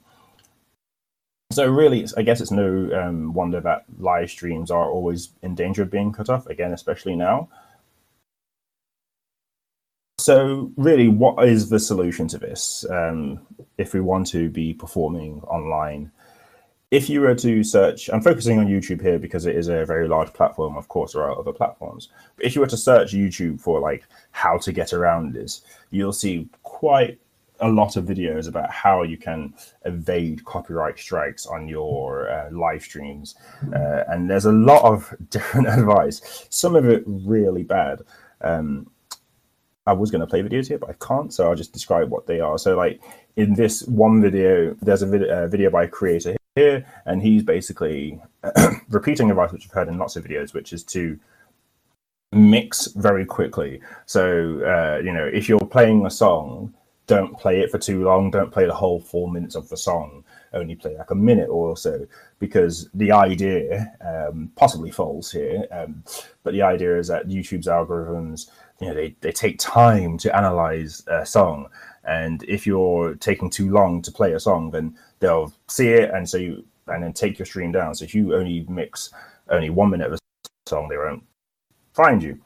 [1.54, 5.84] So really, I guess it's no um, wonder that live streams are always in danger
[5.84, 7.48] of being cut off again, especially now.
[10.18, 12.86] So really, what is the solution to this?
[12.90, 13.46] Um,
[13.78, 16.12] if we want to be performing online,
[16.90, 20.08] if you were to search, I'm focusing on YouTube here because it is a very
[20.08, 20.76] large platform.
[20.76, 22.10] Of course, there are other platforms.
[22.36, 25.62] But if you were to search YouTube for like how to get around this,
[25.92, 27.20] you'll see quite
[27.64, 29.54] a lot of videos about how you can
[29.86, 33.36] evade copyright strikes on your uh, live streams.
[33.74, 38.02] Uh, and there's a lot of different advice, some of it really bad.
[38.42, 38.90] Um,
[39.86, 42.28] I was going to play videos here, but I can't, so I'll just describe what
[42.28, 42.58] they are.
[42.58, 43.02] So, like
[43.36, 47.44] in this one video, there's a vid- uh, video by a creator here, and he's
[47.44, 48.22] basically
[48.90, 51.20] repeating advice which I've heard in lots of videos, which is to
[52.32, 53.82] mix very quickly.
[54.06, 56.74] So, uh, you know, if you're playing a song,
[57.08, 58.32] don't play it for too long.
[58.32, 60.24] Don't play the whole four minutes of the song.
[60.54, 62.06] Only play like a minute or so,
[62.40, 66.04] because the idea, um, possibly false here, um,
[66.44, 71.04] but the idea is that YouTube's algorithms, you know, they, they take time to analyze
[71.08, 71.70] a song.
[72.04, 76.30] And if you're taking too long to play a song, then they'll see it and
[76.30, 77.96] so you and then take your stream down.
[77.96, 79.12] So if you only mix
[79.50, 80.20] only one minute of a
[80.68, 81.24] song, they won't
[81.94, 82.40] find you.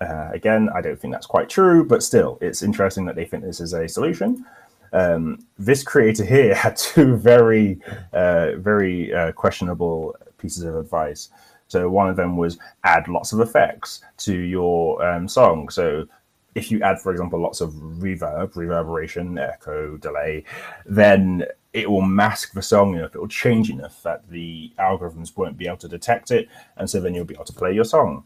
[0.00, 3.44] Uh, again, I don't think that's quite true, but still, it's interesting that they think
[3.44, 4.44] this is a solution.
[4.92, 7.80] Um, this creator here had two very,
[8.12, 11.30] uh, very uh, questionable pieces of advice.
[11.68, 15.70] So one of them was add lots of effects to your um, song.
[15.70, 16.06] So
[16.54, 20.44] if you add, for example, lots of reverb, reverberation, echo, delay,
[20.84, 25.56] then it will mask the song enough, it will change enough that the algorithms won't
[25.56, 26.48] be able to detect it.
[26.76, 28.24] And so then you'll be able to play your song.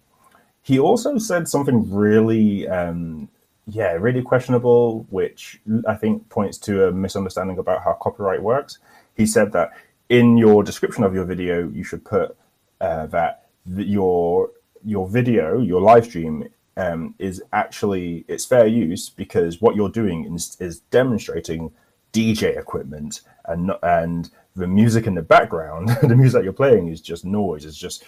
[0.66, 3.28] He also said something really, um,
[3.68, 8.78] yeah, really questionable, which I think points to a misunderstanding about how copyright works.
[9.14, 9.70] He said that
[10.08, 12.36] in your description of your video, you should put
[12.80, 14.50] uh, that your
[14.84, 20.34] your video, your live stream, um, is actually it's fair use because what you're doing
[20.34, 21.70] is, is demonstrating
[22.12, 27.00] DJ equipment and and the music in the background, the music that you're playing is
[27.00, 27.64] just noise.
[27.64, 28.02] It's just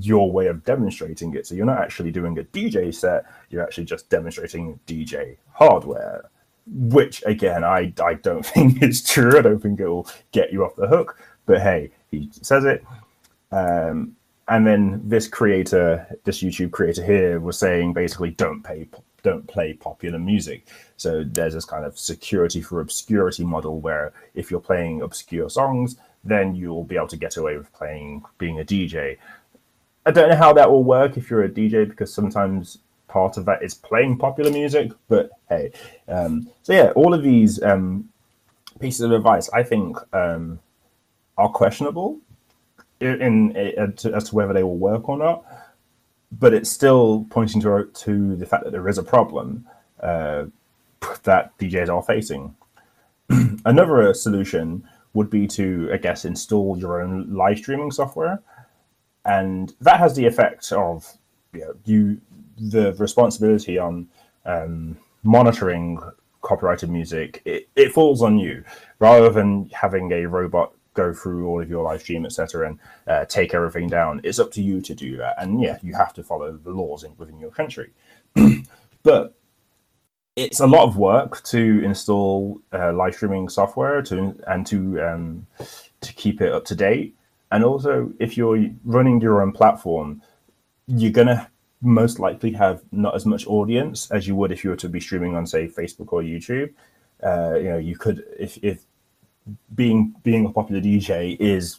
[0.00, 1.46] your way of demonstrating it.
[1.46, 6.30] So you're not actually doing a DJ set, you're actually just demonstrating DJ hardware,
[6.66, 9.38] which again, I, I don't think is true.
[9.38, 11.18] I don't think it will get you off the hook.
[11.46, 12.84] But hey, he says it.
[13.52, 14.16] Um,
[14.48, 18.86] and then this creator, this YouTube creator here, was saying basically don't pay,
[19.22, 20.68] don't play popular music.
[20.96, 25.96] So there's this kind of security for obscurity model where if you're playing obscure songs,
[26.24, 29.18] then you'll be able to get away with playing being a DJ.
[30.06, 33.46] I don't know how that will work if you're a DJ because sometimes part of
[33.46, 34.92] that is playing popular music.
[35.08, 35.72] But hey,
[36.08, 38.10] um, so yeah, all of these um,
[38.80, 40.58] pieces of advice I think um,
[41.38, 42.18] are questionable
[43.00, 45.44] in, in, in as to whether they will work or not.
[46.32, 49.66] But it's still pointing to to the fact that there is a problem
[50.00, 50.44] uh,
[51.22, 52.54] that DJs are facing.
[53.64, 58.42] Another solution would be to, I guess, install your own live streaming software
[59.24, 61.10] and that has the effect of
[61.52, 62.20] you, know, you
[62.58, 64.08] the responsibility on
[64.44, 66.00] um, monitoring
[66.42, 67.42] copyrighted music.
[67.44, 68.64] It, it falls on you
[68.98, 73.24] rather than having a robot go through all of your live stream, etc., and uh,
[73.24, 74.20] take everything down.
[74.22, 77.04] It's up to you to do that, and yeah, you have to follow the laws
[77.04, 77.90] in, within your country.
[79.02, 79.34] but
[80.36, 85.46] it's a lot of work to install uh, live streaming software to and to um,
[86.00, 87.16] to keep it up to date.
[87.54, 90.20] And also, if you're running your own platform,
[90.88, 91.48] you're gonna
[91.82, 94.98] most likely have not as much audience as you would if you were to be
[94.98, 96.74] streaming on say Facebook or YouTube.
[97.22, 98.84] Uh, you know, you could if if
[99.76, 101.78] being being a popular DJ is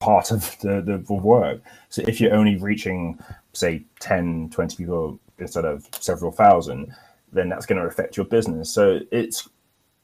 [0.00, 1.60] part of the, the work.
[1.90, 3.20] So if you're only reaching
[3.52, 6.92] say 10, 20 people instead of several thousand,
[7.32, 8.68] then that's going to affect your business.
[8.74, 9.48] So it's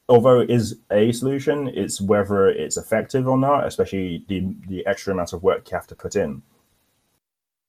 [0.07, 5.13] although it is a solution, it's whether it's effective or not, especially the the extra
[5.13, 6.41] amount of work you have to put in.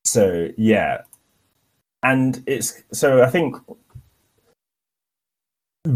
[0.05, 1.03] So yeah,
[2.03, 3.57] and it's so I think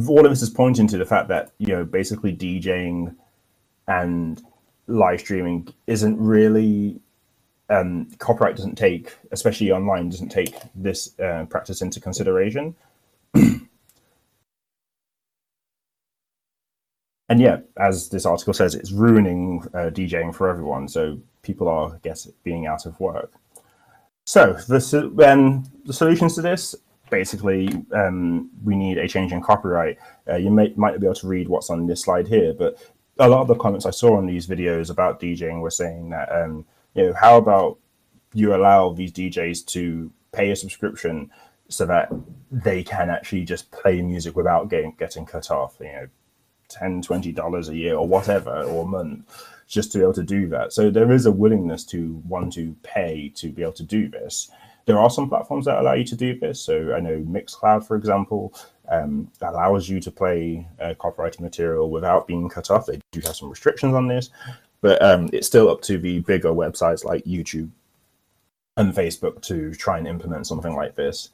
[0.09, 3.15] all of this is pointing to the fact that you know basically DJing
[3.89, 4.43] and
[4.87, 7.01] live streaming isn't really
[7.71, 12.75] um, copyright doesn't take, especially online, doesn't take this uh, practice into consideration.
[17.31, 20.89] and yeah, as this article says, it's ruining uh, DJing for everyone.
[20.89, 23.33] So people are, I guess, being out of work.
[24.25, 26.75] So the then the solutions to this
[27.09, 29.99] basically um, we need a change in copyright.
[30.29, 32.77] Uh, you may, might be able to read what's on this slide here, but
[33.19, 36.31] a lot of the comments I saw on these videos about DJing were saying that
[36.33, 36.65] um,
[36.95, 37.79] you know how about
[38.35, 41.31] you allow these DJs to pay a subscription
[41.69, 42.13] so that
[42.51, 45.77] they can actually just play music without getting getting cut off.
[45.81, 46.09] You know,
[46.71, 49.27] 10 20 dollars a year or whatever or a month
[49.67, 50.73] just to be able to do that.
[50.73, 54.51] So there is a willingness to want to pay to be able to do this.
[54.87, 56.61] There are some platforms that allow you to do this.
[56.61, 58.55] So i know mixcloud for example
[58.89, 62.87] um, allows you to play uh, copyrighted material without being cut off.
[62.87, 64.31] They do have some restrictions on this
[64.81, 67.71] but um, it's still up to the bigger websites like youtube
[68.77, 71.31] and facebook to try and implement something like this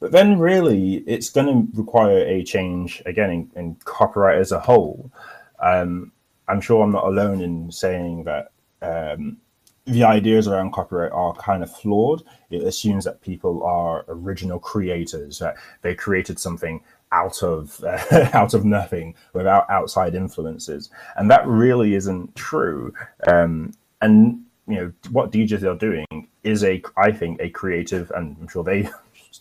[0.00, 4.60] but then, really, it's going to require a change again in, in copyright as a
[4.60, 5.10] whole.
[5.58, 6.12] Um,
[6.48, 9.38] I'm sure I'm not alone in saying that um,
[9.86, 12.22] the ideas around copyright are kind of flawed.
[12.50, 16.82] It assumes that people are original creators, that they created something
[17.12, 22.92] out of uh, out of nothing without outside influences, and that really isn't true.
[23.26, 23.72] Um,
[24.02, 28.48] and you know what DJs are doing is a, I think, a creative, and I'm
[28.48, 28.88] sure they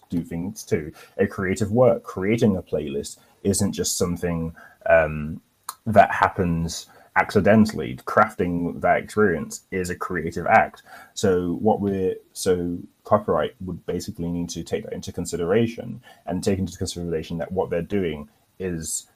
[0.09, 0.91] do things too.
[1.17, 4.55] A creative work, creating a playlist isn't just something
[4.89, 5.41] um,
[5.85, 7.97] that happens accidentally.
[8.05, 10.83] Crafting that experience is a creative act.
[11.13, 16.59] So what we're so copyright would basically need to take that into consideration and take
[16.59, 18.29] into consideration that what they're doing
[18.59, 19.07] is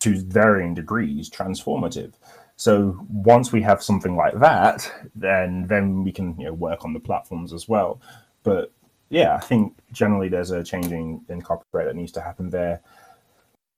[0.00, 2.12] to varying degrees transformative.
[2.56, 6.94] So once we have something like that, then then we can you know work on
[6.94, 8.00] the platforms as well.
[8.42, 8.72] But
[9.08, 12.80] yeah, I think generally there's a changing in copyright that needs to happen there.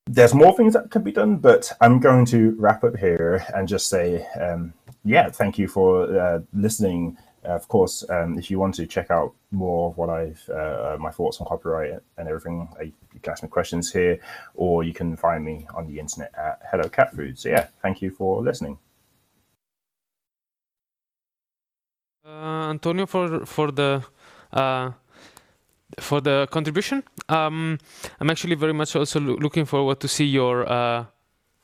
[0.07, 3.68] There's more things that could be done, but I'm going to wrap up here and
[3.68, 4.72] just say, um,
[5.05, 7.18] yeah, thank you for uh, listening.
[7.45, 11.11] Of course, um, if you want to check out more of what I've, uh, my
[11.11, 14.18] thoughts on copyright and everything, uh, you can ask me questions here,
[14.55, 17.39] or you can find me on the internet at Hello Cat Food.
[17.39, 18.79] So yeah, thank you for listening.
[22.26, 24.03] Uh, Antonio, for for the
[24.53, 24.93] uh,
[26.01, 27.03] for the contribution.
[27.28, 27.78] Um,
[28.20, 31.05] I'm actually very much also lo looking forward to see your uh,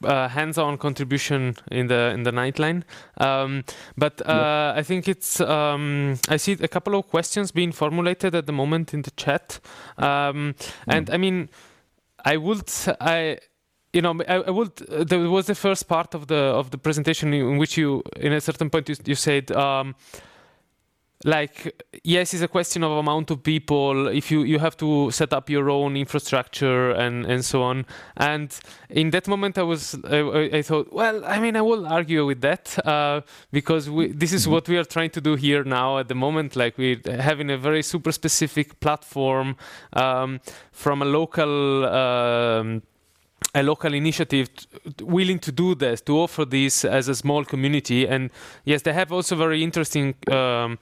[0.04, 2.82] uh, hands-on contribution in the in the Nightline.
[3.18, 3.64] Um,
[3.96, 4.72] but uh, yeah.
[4.76, 8.94] I think it's um, I see a couple of questions being formulated at the moment
[8.94, 9.60] in the chat,
[9.98, 10.54] um, mm.
[10.86, 11.48] and I mean,
[12.24, 12.70] I would
[13.00, 13.38] I
[13.94, 14.72] you know, I, I, would.
[14.90, 18.32] Uh, there was the first part of the of the presentation in which you, in
[18.32, 19.94] a certain point, you, you said um,
[21.24, 24.08] like yes it's a question of amount of people.
[24.08, 27.86] If you you have to set up your own infrastructure and and so on.
[28.18, 28.56] And
[28.90, 32.42] in that moment i was i, I thought well i mean i will argue with
[32.42, 36.08] that uh, because we, this is what we are trying to do here now at
[36.08, 36.56] the moment.
[36.56, 39.56] Like we're having a very super specific platform
[39.94, 40.40] um,
[40.72, 42.82] from a local um,
[43.54, 44.50] a local initiative
[45.00, 48.06] willing to do this to offer this as a small community.
[48.06, 48.30] And
[48.64, 50.78] yes they have also very interesting um,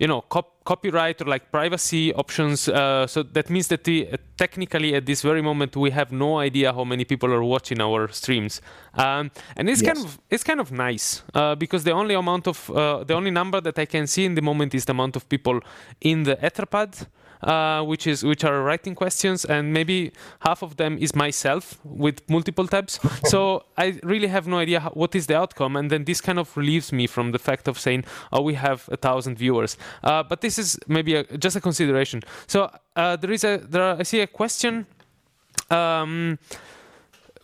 [0.00, 4.16] you know cop- copyright or like privacy options uh, so that means that the, uh,
[4.36, 8.08] technically at this very moment we have no idea how many people are watching our
[8.08, 8.62] streams
[8.94, 9.92] um, and it's yes.
[9.92, 13.30] kind of it's kind of nice uh, because the only amount of uh, the only
[13.30, 15.60] number that i can see in the moment is the amount of people
[16.00, 17.06] in the etherpad
[17.42, 22.28] uh, which is which are writing questions, and maybe half of them is myself with
[22.28, 23.00] multiple tabs.
[23.24, 26.38] so I really have no idea how, what is the outcome, and then this kind
[26.38, 30.22] of relieves me from the fact of saying, "Oh, we have a thousand viewers." Uh,
[30.22, 32.22] but this is maybe a, just a consideration.
[32.46, 34.86] So uh, there is a there are, I see a question.
[35.70, 36.38] Um,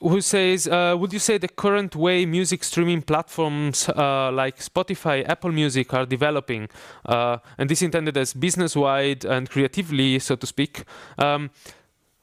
[0.01, 5.27] who says, uh, would you say the current way music streaming platforms uh, like Spotify,
[5.29, 6.69] Apple Music are developing,
[7.07, 10.85] uh, and this intended as business-wide and creatively, so to speak,
[11.19, 11.51] um,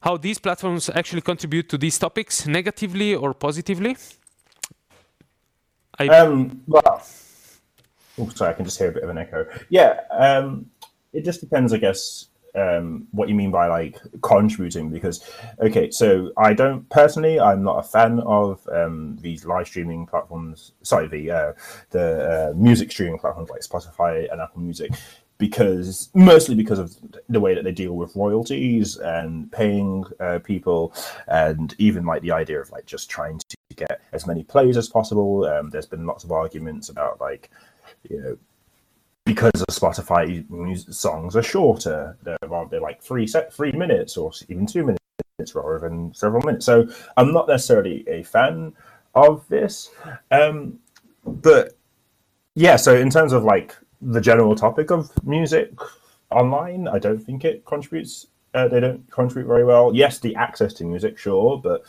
[0.02, 3.98] how these platforms actually contribute to these topics negatively or positively?
[5.98, 6.08] I...
[6.08, 7.02] Um, well,
[8.20, 9.48] oh, sorry, I can just hear a bit of an echo.
[9.70, 10.68] Yeah, um,
[11.12, 14.90] it just depends, I guess, um, what you mean by like contributing?
[14.90, 15.24] Because
[15.60, 20.74] okay so i don't personally i'm not a fan of um, these live streaming platforms
[20.82, 21.54] sorry the uh,
[21.92, 24.92] the uh, music streaming platforms like spotify and apple music
[25.38, 26.96] because mostly because of
[27.30, 30.94] the way that they deal with royalties and paying uh, people
[31.28, 34.88] and even like the idea of like just trying to get as many plays as
[34.88, 35.46] possible.
[35.46, 37.50] Um, there's been lots of arguments about like
[38.10, 38.38] you know
[39.26, 42.18] because of Spotify music, songs are shorter.
[42.24, 42.38] They're,
[42.70, 46.66] they're like three set three minutes or even two minutes rather than several minutes.
[46.66, 48.74] So I'm not necessarily a fan
[49.16, 49.90] of this.
[50.32, 50.80] Um,
[51.26, 51.78] but
[52.56, 55.72] yeah, so in terms of like the general topic of music
[56.30, 58.28] online, I don't think it contributes.
[58.54, 59.92] Uh, they don't contribute very well.
[59.96, 61.84] Yes, the access to music, sure, but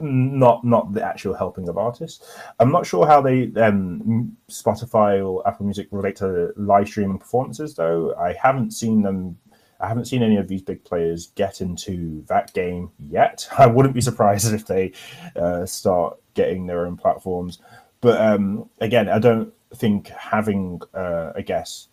[0.00, 2.36] not not the actual helping of artists.
[2.58, 7.74] I'm not sure how they um, Spotify or Apple Music relate to live streaming performances
[7.74, 8.14] though.
[8.14, 9.38] I haven't seen them.
[9.80, 13.48] I haven't seen any of these big players get into that game yet.
[13.58, 14.92] I wouldn't be surprised if they
[15.36, 17.58] uh, start getting their own platforms.
[18.00, 21.88] But um, again, I don't think having, uh, I guess,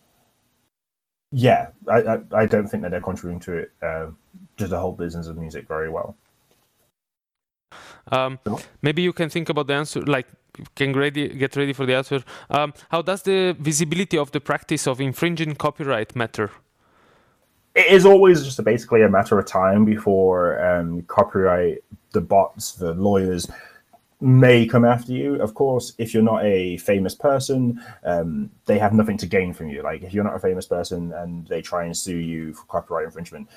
[1.32, 4.08] yeah, I, I, I, don't think that they're contributing to it uh,
[4.58, 6.16] to the whole business of music very well.
[8.12, 8.40] Um,
[8.82, 10.28] maybe you can think about the answer, like
[10.76, 12.24] can ready, get ready for the answer.
[12.50, 16.52] Um, how does the visibility of the practice of infringing copyright matter?
[17.76, 22.74] It is always just a, basically a matter of time before um, copyright, the bots,
[22.74, 23.48] the lawyers
[24.20, 25.36] may come after you.
[25.36, 29.70] Of course, if you're not a famous person, um, they have nothing to gain from
[29.70, 29.84] you.
[29.84, 33.06] Like if you're not a famous person and they try and sue you for copyright
[33.06, 33.48] infringement,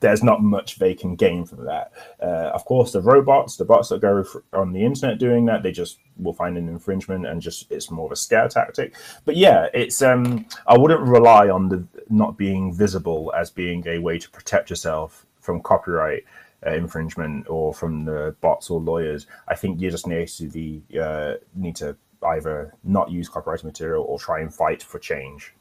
[0.00, 1.92] there's not much they can gain from that.
[2.20, 5.72] Uh, of course, the robots, the bots that go on the internet doing that, they
[5.72, 8.94] just will find an infringement and just it's more of a scare tactic.
[9.24, 13.98] But yeah, it's um, I wouldn't rely on the not being visible as being a
[13.98, 16.24] way to protect yourself from copyright
[16.66, 19.26] uh, infringement or from the bots or lawyers.
[19.46, 24.04] I think you just need to be uh, need to either not use copyrighted material
[24.04, 25.54] or try and fight for change.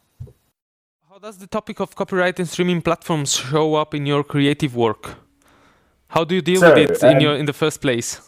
[1.18, 5.16] How does the topic of copyright and streaming platforms show up in your creative work?
[6.10, 8.22] How do you deal so, with it um, in your in the first place?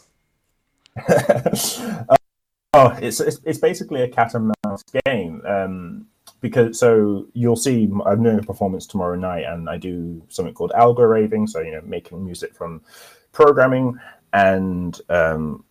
[1.08, 2.16] uh,
[2.74, 5.40] oh, it's, it's, it's basically a cat and mouse game.
[5.46, 6.08] Um,
[6.40, 10.72] because so you'll see I'm doing a performance tomorrow night, and I do something called
[10.72, 11.46] algo raving.
[11.46, 12.82] So you know, making music from
[13.30, 14.00] programming,
[14.32, 15.64] and um,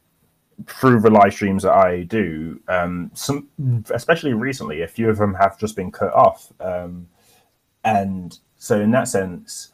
[0.67, 3.47] through the live streams that I do, um, some
[3.91, 7.07] especially recently, a few of them have just been cut off, um,
[7.83, 9.71] and so in that sense,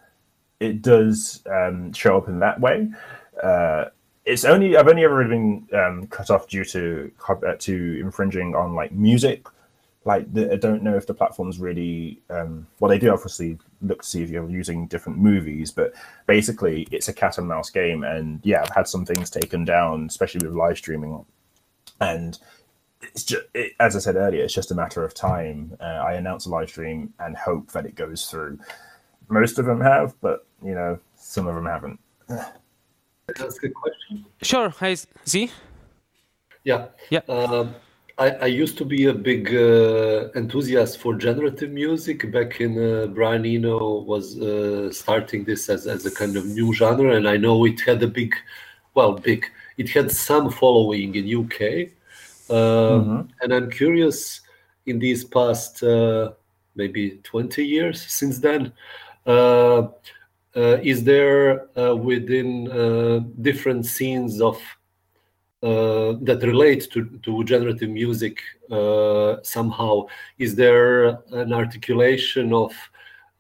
[0.59, 2.89] it does um, show up in that way.
[3.41, 3.86] Uh,
[4.25, 8.73] it's only I've only ever been um, cut off due to uh, to infringing on
[8.75, 9.45] like music
[10.05, 14.03] like the, I don't know if the platforms really um, well they do obviously look
[14.03, 15.93] to see if you're using different movies, but
[16.27, 18.03] basically it's a cat and mouse game.
[18.03, 21.25] And yeah, I've had some things taken down, especially with live streaming,
[21.99, 22.37] and
[23.01, 25.75] it's just it, as I said earlier, it's just a matter of time.
[25.79, 28.59] Uh, I announce a live stream and hope that it goes through.
[29.27, 31.99] Most of them have, but you know some of them haven't.
[32.27, 34.25] That's a good question.
[34.43, 34.69] Sure.
[34.69, 34.95] Hi,
[35.27, 35.51] Z.
[36.63, 36.87] Yeah.
[37.09, 37.21] Yeah.
[37.27, 37.75] Um,
[38.18, 43.07] I, I, used to be a big uh, enthusiast for generative music back in uh,
[43.07, 47.36] Brian Eno was uh, starting this as, as a kind of new genre, and I
[47.36, 48.34] know it had a big,
[48.93, 49.45] well, big.
[49.78, 51.89] It had some following in UK,
[52.49, 53.22] um, mm-hmm.
[53.41, 54.41] and I'm curious
[54.86, 56.32] in these past uh,
[56.76, 58.72] maybe 20 years since then.
[59.26, 59.88] Uh,
[60.55, 64.57] uh, is there within different scenes of
[65.61, 68.39] that relate to, to generative music
[68.71, 70.05] uh, somehow?
[70.37, 72.71] Is there an articulation of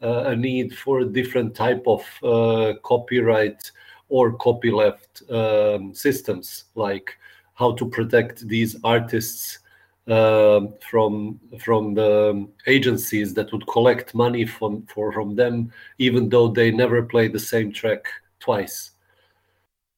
[0.01, 3.71] uh, a need for a different type of uh, copyright
[4.09, 7.17] or copyleft um, systems, like
[7.53, 9.59] how to protect these artists
[10.07, 16.47] um, from from the agencies that would collect money from for, from them, even though
[16.47, 18.05] they never play the same track
[18.39, 18.91] twice?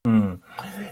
[0.07, 0.39] Mm.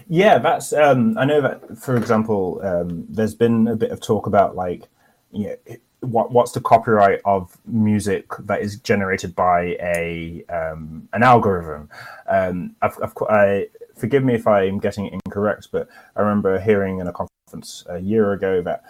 [0.08, 0.72] Yeah, that's.
[0.72, 4.84] Um, I know that, for example, um, there's been a bit of talk about like,
[5.32, 11.22] you know, what what's the copyright of music that is generated by a um, an
[11.22, 11.88] algorithm.
[12.28, 16.98] Um, I've, I've, I, forgive me if I'm getting it incorrect, but I remember hearing
[16.98, 18.84] in a conference a year ago that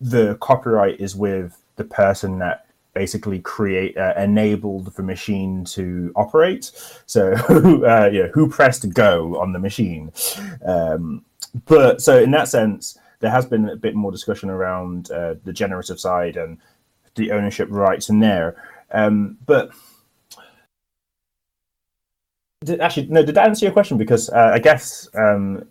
[0.00, 6.70] the copyright is with the person that basically create uh, enabled the machine to operate.
[7.06, 7.32] So,
[7.86, 10.12] uh, yeah, who pressed go on the machine?
[10.66, 11.24] Um,
[11.66, 15.52] but so in that sense, there has been a bit more discussion around uh, the
[15.52, 16.58] generative side and
[17.14, 18.56] the ownership rights in there.
[18.90, 19.70] Um, but
[22.64, 23.22] did, actually, no.
[23.22, 23.98] Did that answer your question?
[23.98, 25.66] Because uh, I guess um,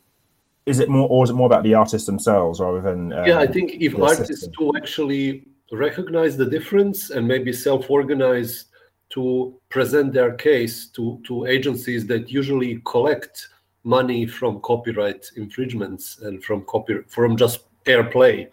[0.66, 3.14] is it more, or is it more about the artists themselves rather than?
[3.14, 4.54] Um, yeah, I think if artists system?
[4.58, 8.66] do actually recognize the difference and maybe self-organize
[9.10, 13.50] to present their case to to agencies that usually collect
[13.84, 18.48] money from copyright infringements and from copy from just airplay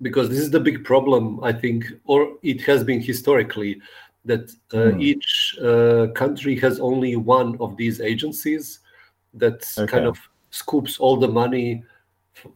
[0.00, 3.80] because this is the big problem i think or it has been historically
[4.24, 5.02] that uh, mm.
[5.02, 8.80] each uh, country has only one of these agencies
[9.34, 9.90] that okay.
[9.90, 10.16] kind of
[10.50, 11.82] scoops all the money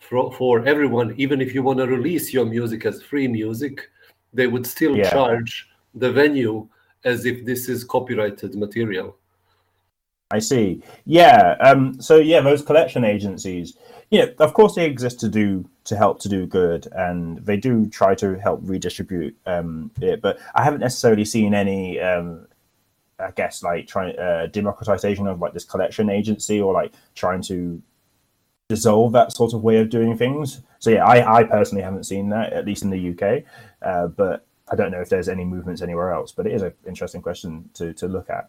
[0.00, 3.90] for, for everyone even if you want to release your music as free music
[4.32, 5.10] they would still yeah.
[5.10, 6.66] charge the venue
[7.04, 9.16] as if this is copyrighted material
[10.30, 10.82] I see.
[11.04, 11.56] Yeah.
[11.60, 13.76] Um, so yeah, those collection agencies,
[14.10, 17.56] you know, of course they exist to do to help to do good, and they
[17.56, 20.20] do try to help redistribute um, it.
[20.20, 22.48] But I haven't necessarily seen any, um,
[23.20, 27.80] I guess, like trying uh, democratization of like this collection agency or like trying to
[28.68, 30.62] dissolve that sort of way of doing things.
[30.78, 33.44] So yeah, I, I personally haven't seen that at least in the UK,
[33.82, 36.32] uh, but I don't know if there's any movements anywhere else.
[36.32, 38.48] But it is an interesting question to to look at.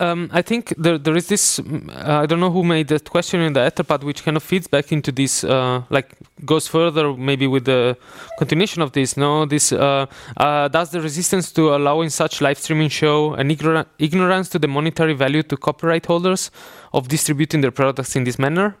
[0.00, 1.60] Um, I think there there is this.
[1.60, 4.42] Mm, uh, I don't know who made that question in the Etherpad, which kind of
[4.42, 5.44] feeds back into this.
[5.44, 7.96] Uh, like goes further, maybe with the
[8.36, 9.16] continuation of this.
[9.16, 13.86] No, this uh, uh does the resistance to allowing such live streaming show an ignor-
[14.00, 16.50] ignorance to the monetary value to copyright holders
[16.92, 18.76] of distributing their products in this manner.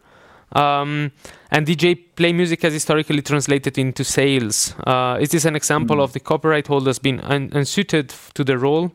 [0.50, 1.12] Um,
[1.52, 4.74] and DJ play music has historically translated into sales.
[4.84, 6.02] Uh, is this an example mm.
[6.02, 8.90] of the copyright holders being un- unsuited to the role?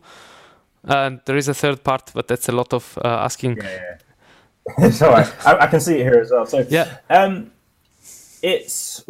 [0.84, 3.58] And there is a third part, but that's a lot of uh, asking.
[3.58, 3.98] Yeah,
[4.80, 4.90] yeah.
[4.92, 5.10] so
[5.46, 6.46] I, I, can see it here as well.
[6.46, 7.52] So yeah, um,
[8.42, 9.04] it's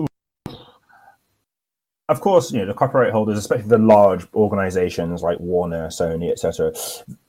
[2.07, 6.73] of course you know the copyright holders, especially the large organizations like Warner, Sony, etc.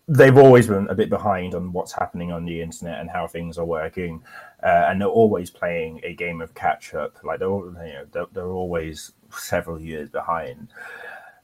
[0.08, 3.58] They've always been a bit behind on what's happening on the internet and how things
[3.58, 4.22] are working,
[4.62, 7.22] uh, and they're always playing a game of catch up.
[7.22, 10.68] Like they're you know they're, they're always several years behind.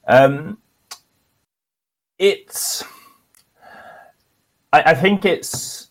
[0.09, 0.59] Um,
[2.18, 2.84] it's
[4.72, 5.88] I, I think it's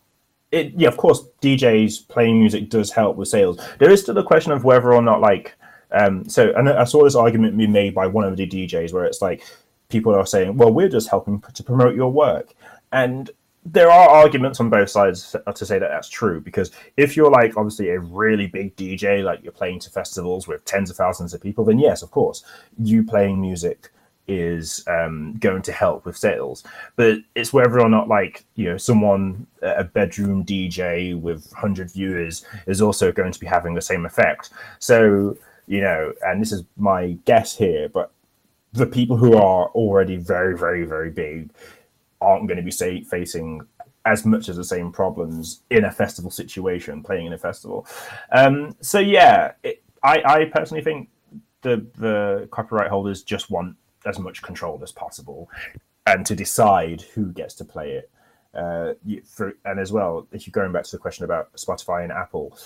[0.52, 3.60] it yeah of course DJs playing music does help with sales.
[3.80, 5.56] There is still a question of whether or not like
[5.92, 9.06] um so and I saw this argument be made by one of the DJs where
[9.06, 9.44] it's like
[9.90, 12.54] people are saying, well, we're just helping to promote your work.
[12.92, 13.30] And
[13.68, 17.58] there are arguments on both sides to say that that's true because if you're like
[17.58, 21.42] obviously a really big DJ, like you're playing to festivals with tens of thousands of
[21.42, 22.44] people, then yes, of course,
[22.78, 23.92] you playing music
[24.28, 26.64] is um, going to help with sales.
[26.96, 32.46] But it's whether or not, like, you know, someone, a bedroom DJ with 100 viewers
[32.68, 34.52] is also going to be having the same effect.
[34.80, 38.12] So, you know, and this is my guess here, but
[38.74, 41.50] the people who are already very, very, very big
[42.22, 43.62] aren't going to be say, facing
[44.06, 47.88] as much as the same problems in a festival situation, playing in a festival.
[48.32, 51.10] Um, so, yeah, it, I, I personally think
[51.66, 53.76] the the copyright holders just want
[54.06, 55.50] as much control as possible
[56.06, 58.12] and to decide who gets to play it.
[58.54, 58.94] Uh,
[59.26, 62.58] for, and as well, if you're going back to the question about Spotify and Apple,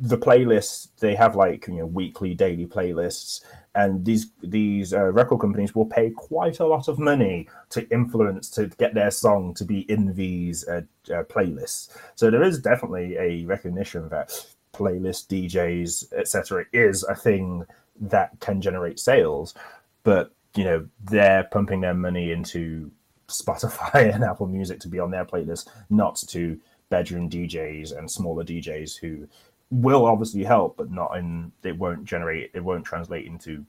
[0.00, 3.42] the playlists they have like you know weekly, daily playlists,
[3.74, 8.48] and these these uh, record companies will pay quite a lot of money to influence
[8.50, 11.90] to get their song to be in these uh, uh playlists.
[12.14, 16.64] So there is definitely a recognition that playlist DJs etc.
[16.72, 17.64] is a thing
[18.00, 19.54] that can generate sales,
[20.02, 22.90] but you know they're pumping their money into
[23.28, 26.58] Spotify and Apple Music to be on their playlist, not to
[26.90, 29.26] bedroom DJs and smaller DJs who
[29.70, 33.64] will obviously help, but not in it won't generate it won't translate into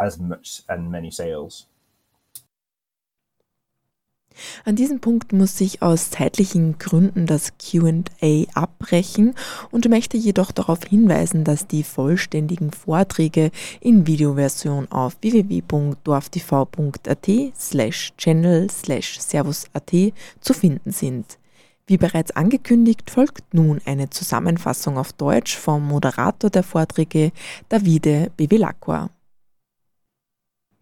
[0.00, 1.66] as much and many sales.
[4.64, 9.34] An diesem Punkt muss ich aus zeitlichen Gründen das QA abbrechen
[9.70, 17.28] und möchte jedoch darauf hinweisen, dass die vollständigen Vorträge in Videoversion auf www.dorftv.at
[17.58, 19.92] slash channel slash servus.at
[20.40, 21.38] zu finden sind.
[21.86, 27.32] Wie bereits angekündigt, folgt nun eine Zusammenfassung auf Deutsch vom Moderator der Vorträge
[27.68, 29.10] Davide Bevilacqua.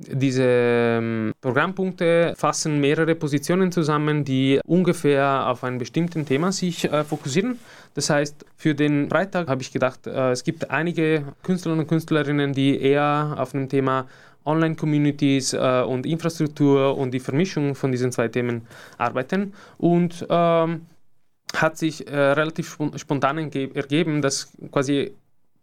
[0.02, 7.04] Diese ähm, Programmpunkte fassen mehrere Positionen zusammen, die ungefähr auf ein bestimmtes Thema sich äh,
[7.04, 7.58] fokussieren.
[7.92, 12.54] Das heißt, für den Freitag habe ich gedacht, äh, es gibt einige Künstler und Künstlerinnen,
[12.54, 14.06] die eher auf dem Thema
[14.46, 19.52] Online-Communities äh, und Infrastruktur und die Vermischung von diesen zwei Themen arbeiten.
[19.76, 20.86] Und ähm,
[21.54, 25.12] hat sich äh, relativ spontan ergeben, dass quasi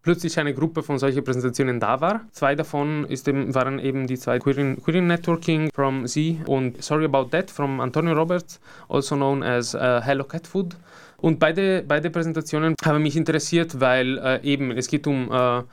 [0.08, 2.22] plötzlich eine Gruppe von solchen Präsentationen da war.
[2.32, 7.26] Zwei davon eben, waren eben die zwei Queering, Queering Networking from Z und Sorry About
[7.32, 10.78] That from Antonio Roberts, also known as uh, Hello Cat Food.
[11.20, 15.64] Und beide, beide Präsentationen haben mich interessiert, weil äh, eben es geht um, äh,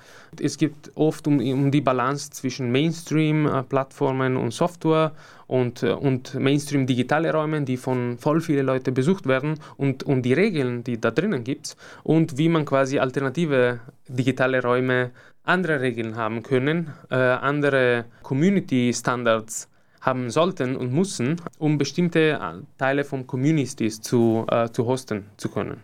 [0.40, 5.12] es geht oft um, um die Balance zwischen Mainstream-Plattformen und Software
[5.46, 10.32] und, äh, und Mainstream-digitale Räume, die von voll vielen Leuten besucht werden und, und die
[10.32, 16.42] Regeln, die da drinnen gibt und wie man quasi alternative digitale Räume andere Regeln haben
[16.42, 19.68] können, äh, andere Community-Standards
[20.00, 25.48] haben sollten und müssen, um bestimmte äh, Teile von Communities zu, äh, zu hosten zu
[25.48, 25.82] können.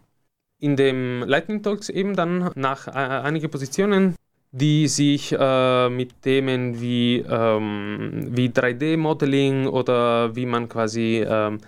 [0.61, 4.14] In dem Lightning Talks eben dann nach äh, einigen Positionen,
[4.53, 11.61] die sich äh, mit Themen wie, ähm, wie 3D-Modeling oder wie man quasi ähm,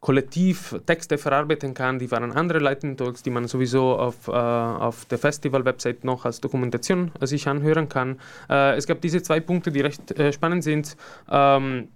[0.00, 1.98] kollektiv Texte verarbeiten kann.
[1.98, 6.40] Die waren andere Lightning Talks, die man sowieso auf, äh, auf der Festival-Website noch als
[6.40, 8.20] Dokumentation äh, sich anhören kann.
[8.48, 10.96] Äh, es gab diese zwei Punkte, die recht äh, spannend sind.
[11.28, 11.88] Ähm,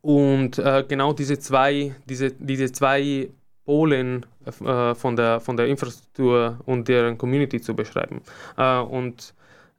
[0.00, 3.28] und äh, genau diese zwei, diese, diese zwei
[3.64, 8.22] Polen äh, von, der, von der Infrastruktur und deren Community zu beschreiben.
[8.56, 9.34] und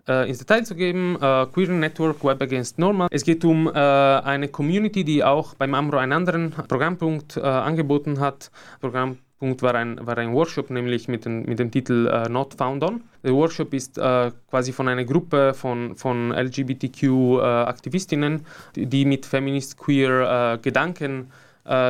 [0.08, 3.08] äh, ins Detail zu geben, äh, Queer Network Web Against Normal.
[3.12, 8.20] Es geht um äh, eine Community, die auch beim AMRO einen anderen Programmpunkt äh, angeboten
[8.20, 8.52] hat.
[8.80, 12.84] Programmpunkt war ein, war ein Workshop, nämlich mit, den, mit dem Titel äh, Not Found
[12.84, 13.02] On.
[13.24, 18.46] Der Workshop ist äh, quasi von einer Gruppe von, von LGBTQ-Aktivistinnen,
[18.76, 21.32] die, die, mit feminist-queer-Gedanken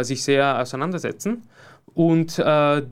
[0.02, 1.44] sich sehr auseinandersetzen
[1.94, 2.44] und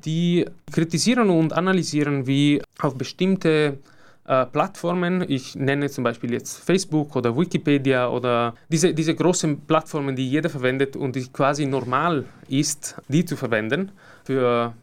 [0.05, 3.80] die kritisieren und analysieren, wie auf bestimmte
[4.28, 10.15] äh, Plattformen, ich nenne zum Beispiel jetzt Facebook oder Wikipedia oder diese, diese großen Plattformen,
[10.15, 13.91] die jeder verwendet und die quasi normal ist, die zu verwenden
[14.23, 14.73] für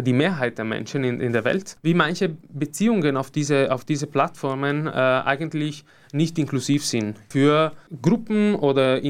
[0.00, 4.06] die Mehrheit der Menschen in, in der Welt, wie manche Beziehungen auf diese, auf diese
[4.06, 7.16] Plattformen äh, eigentlich nicht inklusiv sind.
[7.28, 7.72] Für
[8.02, 9.00] Gruppen oder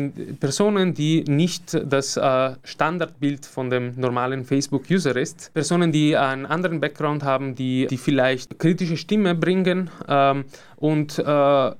[0.40, 6.80] Personen, die nicht das äh, Standardbild von dem normalen Facebook-User ist, Personen, die einen anderen
[6.80, 10.44] Background haben, die, die vielleicht kritische Stimme bringen ähm,
[10.76, 11.70] und äh,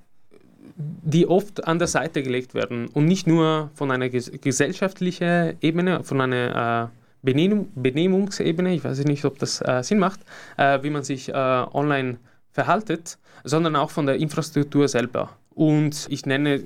[0.75, 6.03] die oft an der Seite gelegt werden und nicht nur von einer ges gesellschaftlichen Ebene,
[6.03, 10.21] von einer äh, Benehm Benehmungsebene, ich weiß nicht, ob das äh, Sinn macht,
[10.57, 12.19] äh, wie man sich äh, online
[12.51, 15.31] verhaltet, sondern auch von der Infrastruktur selber.
[15.55, 16.65] Und ich nenne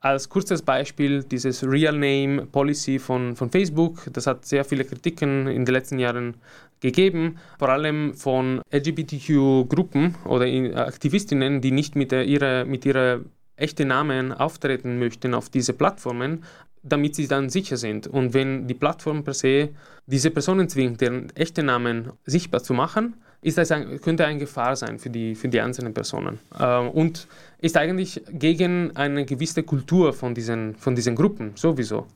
[0.00, 4.08] als kurzes Beispiel dieses Real Name Policy von, von Facebook.
[4.12, 6.34] Das hat sehr viele Kritiken in den letzten Jahren
[6.80, 10.46] gegeben, vor allem von LGBTQ-Gruppen oder
[10.86, 13.20] Aktivistinnen, die nicht mit, der, ihrer, mit ihrer
[13.56, 16.44] echten Namen auftreten möchten auf diese Plattformen,
[16.82, 18.06] damit sie dann sicher sind.
[18.06, 19.70] Und wenn die Plattform per se
[20.06, 24.74] diese Personen zwingt, deren echte Namen sichtbar zu machen, ist das ein, könnte eine Gefahr
[24.74, 26.38] sein für die, für die einzelnen Personen.
[26.58, 27.28] Äh, und
[27.60, 32.06] ist eigentlich gegen eine gewisse Kultur von diesen, von diesen Gruppen sowieso.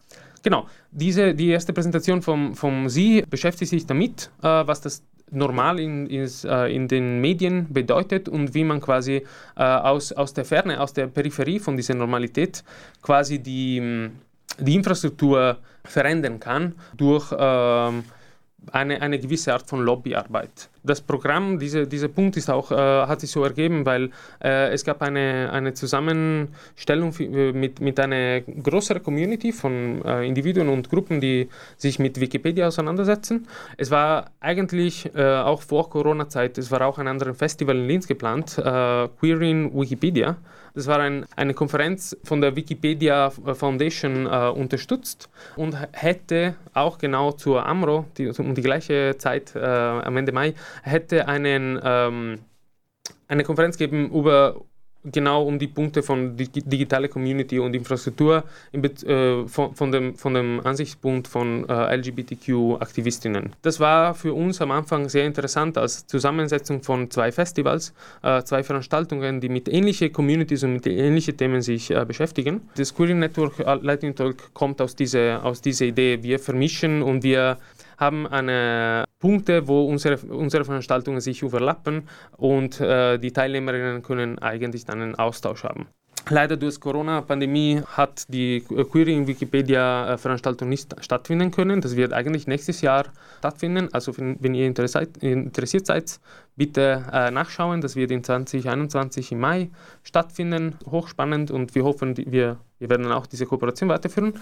[0.42, 5.78] Genau, diese, die erste Präsentation vom, vom Sie beschäftigt sich damit, äh, was das normal
[5.80, 9.22] in, ist, äh, in den Medien bedeutet und wie man quasi
[9.56, 12.64] äh, aus, aus der Ferne, aus der Peripherie von dieser Normalität
[13.00, 14.10] quasi die
[14.58, 18.04] die Infrastruktur verändern kann durch ähm,
[18.70, 20.68] eine, eine gewisse Art von Lobbyarbeit.
[20.84, 24.10] Das Programm, diese, dieser Punkt ist auch, äh, hat sich so ergeben, weil
[24.42, 30.68] äh, es gab eine, eine Zusammenstellung äh, mit, mit einer größeren Community von äh, Individuen
[30.68, 33.46] und Gruppen, die sich mit Wikipedia auseinandersetzen.
[33.76, 38.06] Es war eigentlich äh, auch vor Corona-Zeit, es war auch ein anderes Festival in Linz
[38.06, 40.36] geplant, äh, Queering Wikipedia.
[40.74, 47.32] Das war ein, eine Konferenz von der Wikipedia Foundation äh, unterstützt und hätte auch genau
[47.32, 52.38] zur AMRO, die, um die gleiche Zeit äh, am Ende Mai, hätte einen, ähm,
[53.28, 54.62] eine Konferenz geben über
[55.04, 60.60] genau um die Punkte von digitale Community und Infrastruktur äh, von, von, dem, von dem
[60.64, 63.54] Ansichtspunkt von äh, LGBTQ-Aktivistinnen.
[63.62, 67.92] Das war für uns am Anfang sehr interessant als Zusammensetzung von zwei Festivals,
[68.22, 72.60] äh, zwei Veranstaltungen, die mit ähnlichen Communities und mit ähnlichen Themen sich äh, beschäftigen.
[72.76, 77.22] Das Queer Network äh, Lightning Talk kommt aus dieser, aus dieser Idee, wir vermischen und
[77.22, 77.58] wir
[78.02, 84.84] haben eine Punkte, wo unsere, unsere Veranstaltungen sich überlappen und äh, die Teilnehmerinnen können eigentlich
[84.84, 85.86] dann einen Austausch haben.
[86.28, 91.80] Leider durch Corona-Pandemie hat die Queering-Wikipedia-Veranstaltung nicht stattfinden können.
[91.80, 93.06] Das wird eigentlich nächstes Jahr
[93.38, 93.88] stattfinden.
[93.92, 96.20] Also wenn, wenn ihr interessiert seid,
[96.54, 97.80] bitte äh, nachschauen.
[97.80, 99.70] Das wird in 2021 im Mai
[100.04, 100.76] stattfinden.
[100.88, 104.34] Hochspannend und wir hoffen, wir, wir werden auch diese Kooperation weiterführen.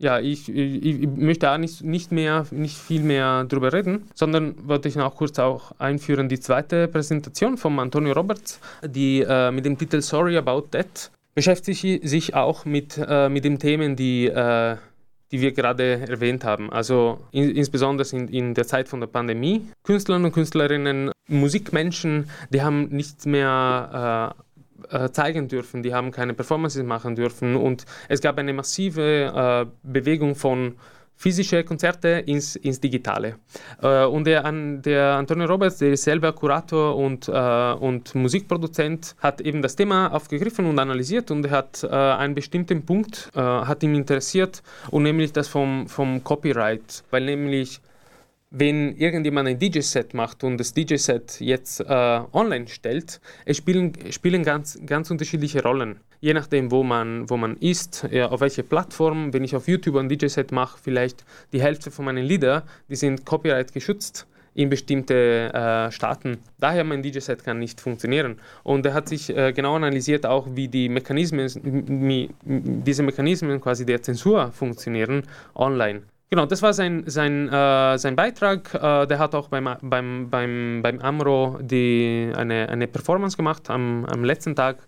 [0.00, 4.54] Ja, ich, ich, ich, möchte auch nicht, nicht, mehr, nicht viel mehr darüber reden, sondern
[4.66, 9.66] wollte ich noch kurz auch einführen die zweite Präsentation von Antonio Roberts, die äh, mit
[9.66, 14.76] dem Titel Sorry About That beschäftigt sich auch mit, äh, mit den Themen, die, äh,
[15.32, 16.72] die wir gerade erwähnt haben.
[16.72, 19.66] Also in, insbesondere in, in der Zeit von der Pandemie.
[19.82, 24.34] Künstler und Künstlerinnen, Musikmenschen, die haben nicht mehr
[24.90, 29.66] äh, zeigen dürfen, die haben keine Performances machen dürfen und es gab eine massive äh,
[29.82, 30.74] Bewegung von
[31.20, 33.36] physische Konzerte ins, ins Digitale.
[33.82, 39.16] Äh, und der, an, der Antonio Roberts, der ist selber Kurator und, äh, und Musikproduzent,
[39.18, 43.82] hat eben das Thema aufgegriffen und analysiert und hat äh, einen bestimmten Punkt, äh, hat
[43.82, 47.82] ihn interessiert und nämlich das vom, vom Copyright, weil nämlich
[48.50, 54.42] wenn irgendjemand ein DJ-Set macht und das DJ-Set jetzt äh, online stellt, es spielen, spielen
[54.42, 56.00] ganz, ganz unterschiedliche Rollen.
[56.20, 59.32] Je nachdem, wo man, wo man ist, ja, auf welche Plattform.
[59.32, 63.24] Wenn ich auf YouTube ein DJ-Set mache, vielleicht die Hälfte von meinen Lieder, die sind
[63.24, 66.38] copyright geschützt in bestimmte äh, Staaten.
[66.58, 68.40] Daher mein DJ-Set kann nicht funktionieren.
[68.64, 71.48] Und er hat sich äh, genau analysiert auch, wie die Mechanismen,
[72.42, 75.22] diese Mechanismen quasi der Zensur funktionieren
[75.54, 76.02] online.
[76.32, 78.72] Genau, das war sein, sein, äh, sein Beitrag.
[78.72, 84.04] Äh, der hat auch beim, beim, beim, beim AMRO die, eine, eine Performance gemacht am,
[84.04, 84.86] am letzten Tag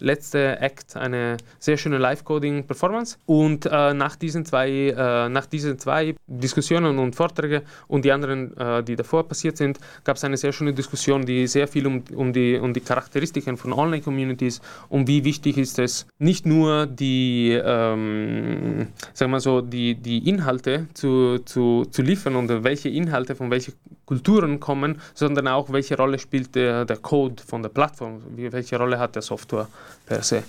[0.00, 3.18] letzte Act eine sehr schöne Live-Coding-Performance.
[3.26, 8.56] Und äh, nach, diesen zwei, äh, nach diesen zwei Diskussionen und Vorträge und die anderen,
[8.56, 12.02] äh, die davor passiert sind, gab es eine sehr schöne Diskussion, die sehr viel um,
[12.14, 17.58] um, die, um die Charakteristiken von Online-Communities, um wie wichtig ist es, nicht nur die,
[17.64, 23.50] ähm, sagen wir so, die, die Inhalte zu, zu, zu liefern und welche Inhalte von
[23.50, 23.74] welchen
[24.06, 28.98] Kulturen kommen, sondern auch welche Rolle spielt der, der Code von der Plattform, welche Rolle
[28.98, 29.68] hat der Software
[30.06, 30.44] per se.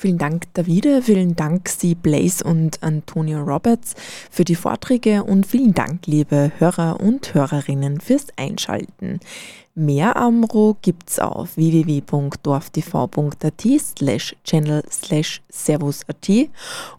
[0.00, 1.02] Vielen Dank, Davide.
[1.02, 3.96] Vielen Dank, Sie, Blaze und Antonio Roberts,
[4.30, 9.18] für die Vorträge und vielen Dank, liebe Hörer und Hörerinnen, fürs Einschalten.
[9.74, 16.28] Mehr Amro gibt's auf www.dorftv.at slash channel slash servusat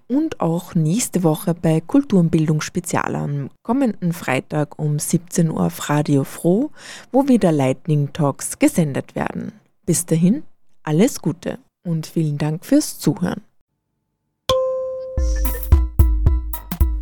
[0.07, 5.67] und auch nächste Woche bei Kultur und Bildung Spezial am kommenden Freitag um 17 Uhr
[5.67, 6.71] auf Radio Froh,
[7.13, 9.53] wo wieder Lightning Talks gesendet werden.
[9.85, 10.43] Bis dahin,
[10.89, 13.41] alles Gute und vielen Dank fürs Zuhören.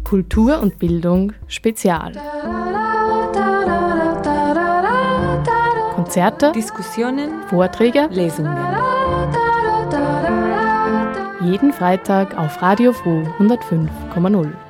[0.03, 2.11] Kultur und Bildung Spezial.
[5.95, 8.57] Konzerte, Diskussionen, Vorträge, Lesungen.
[11.45, 14.66] Jeden Freitag auf Radio Froh 105,0.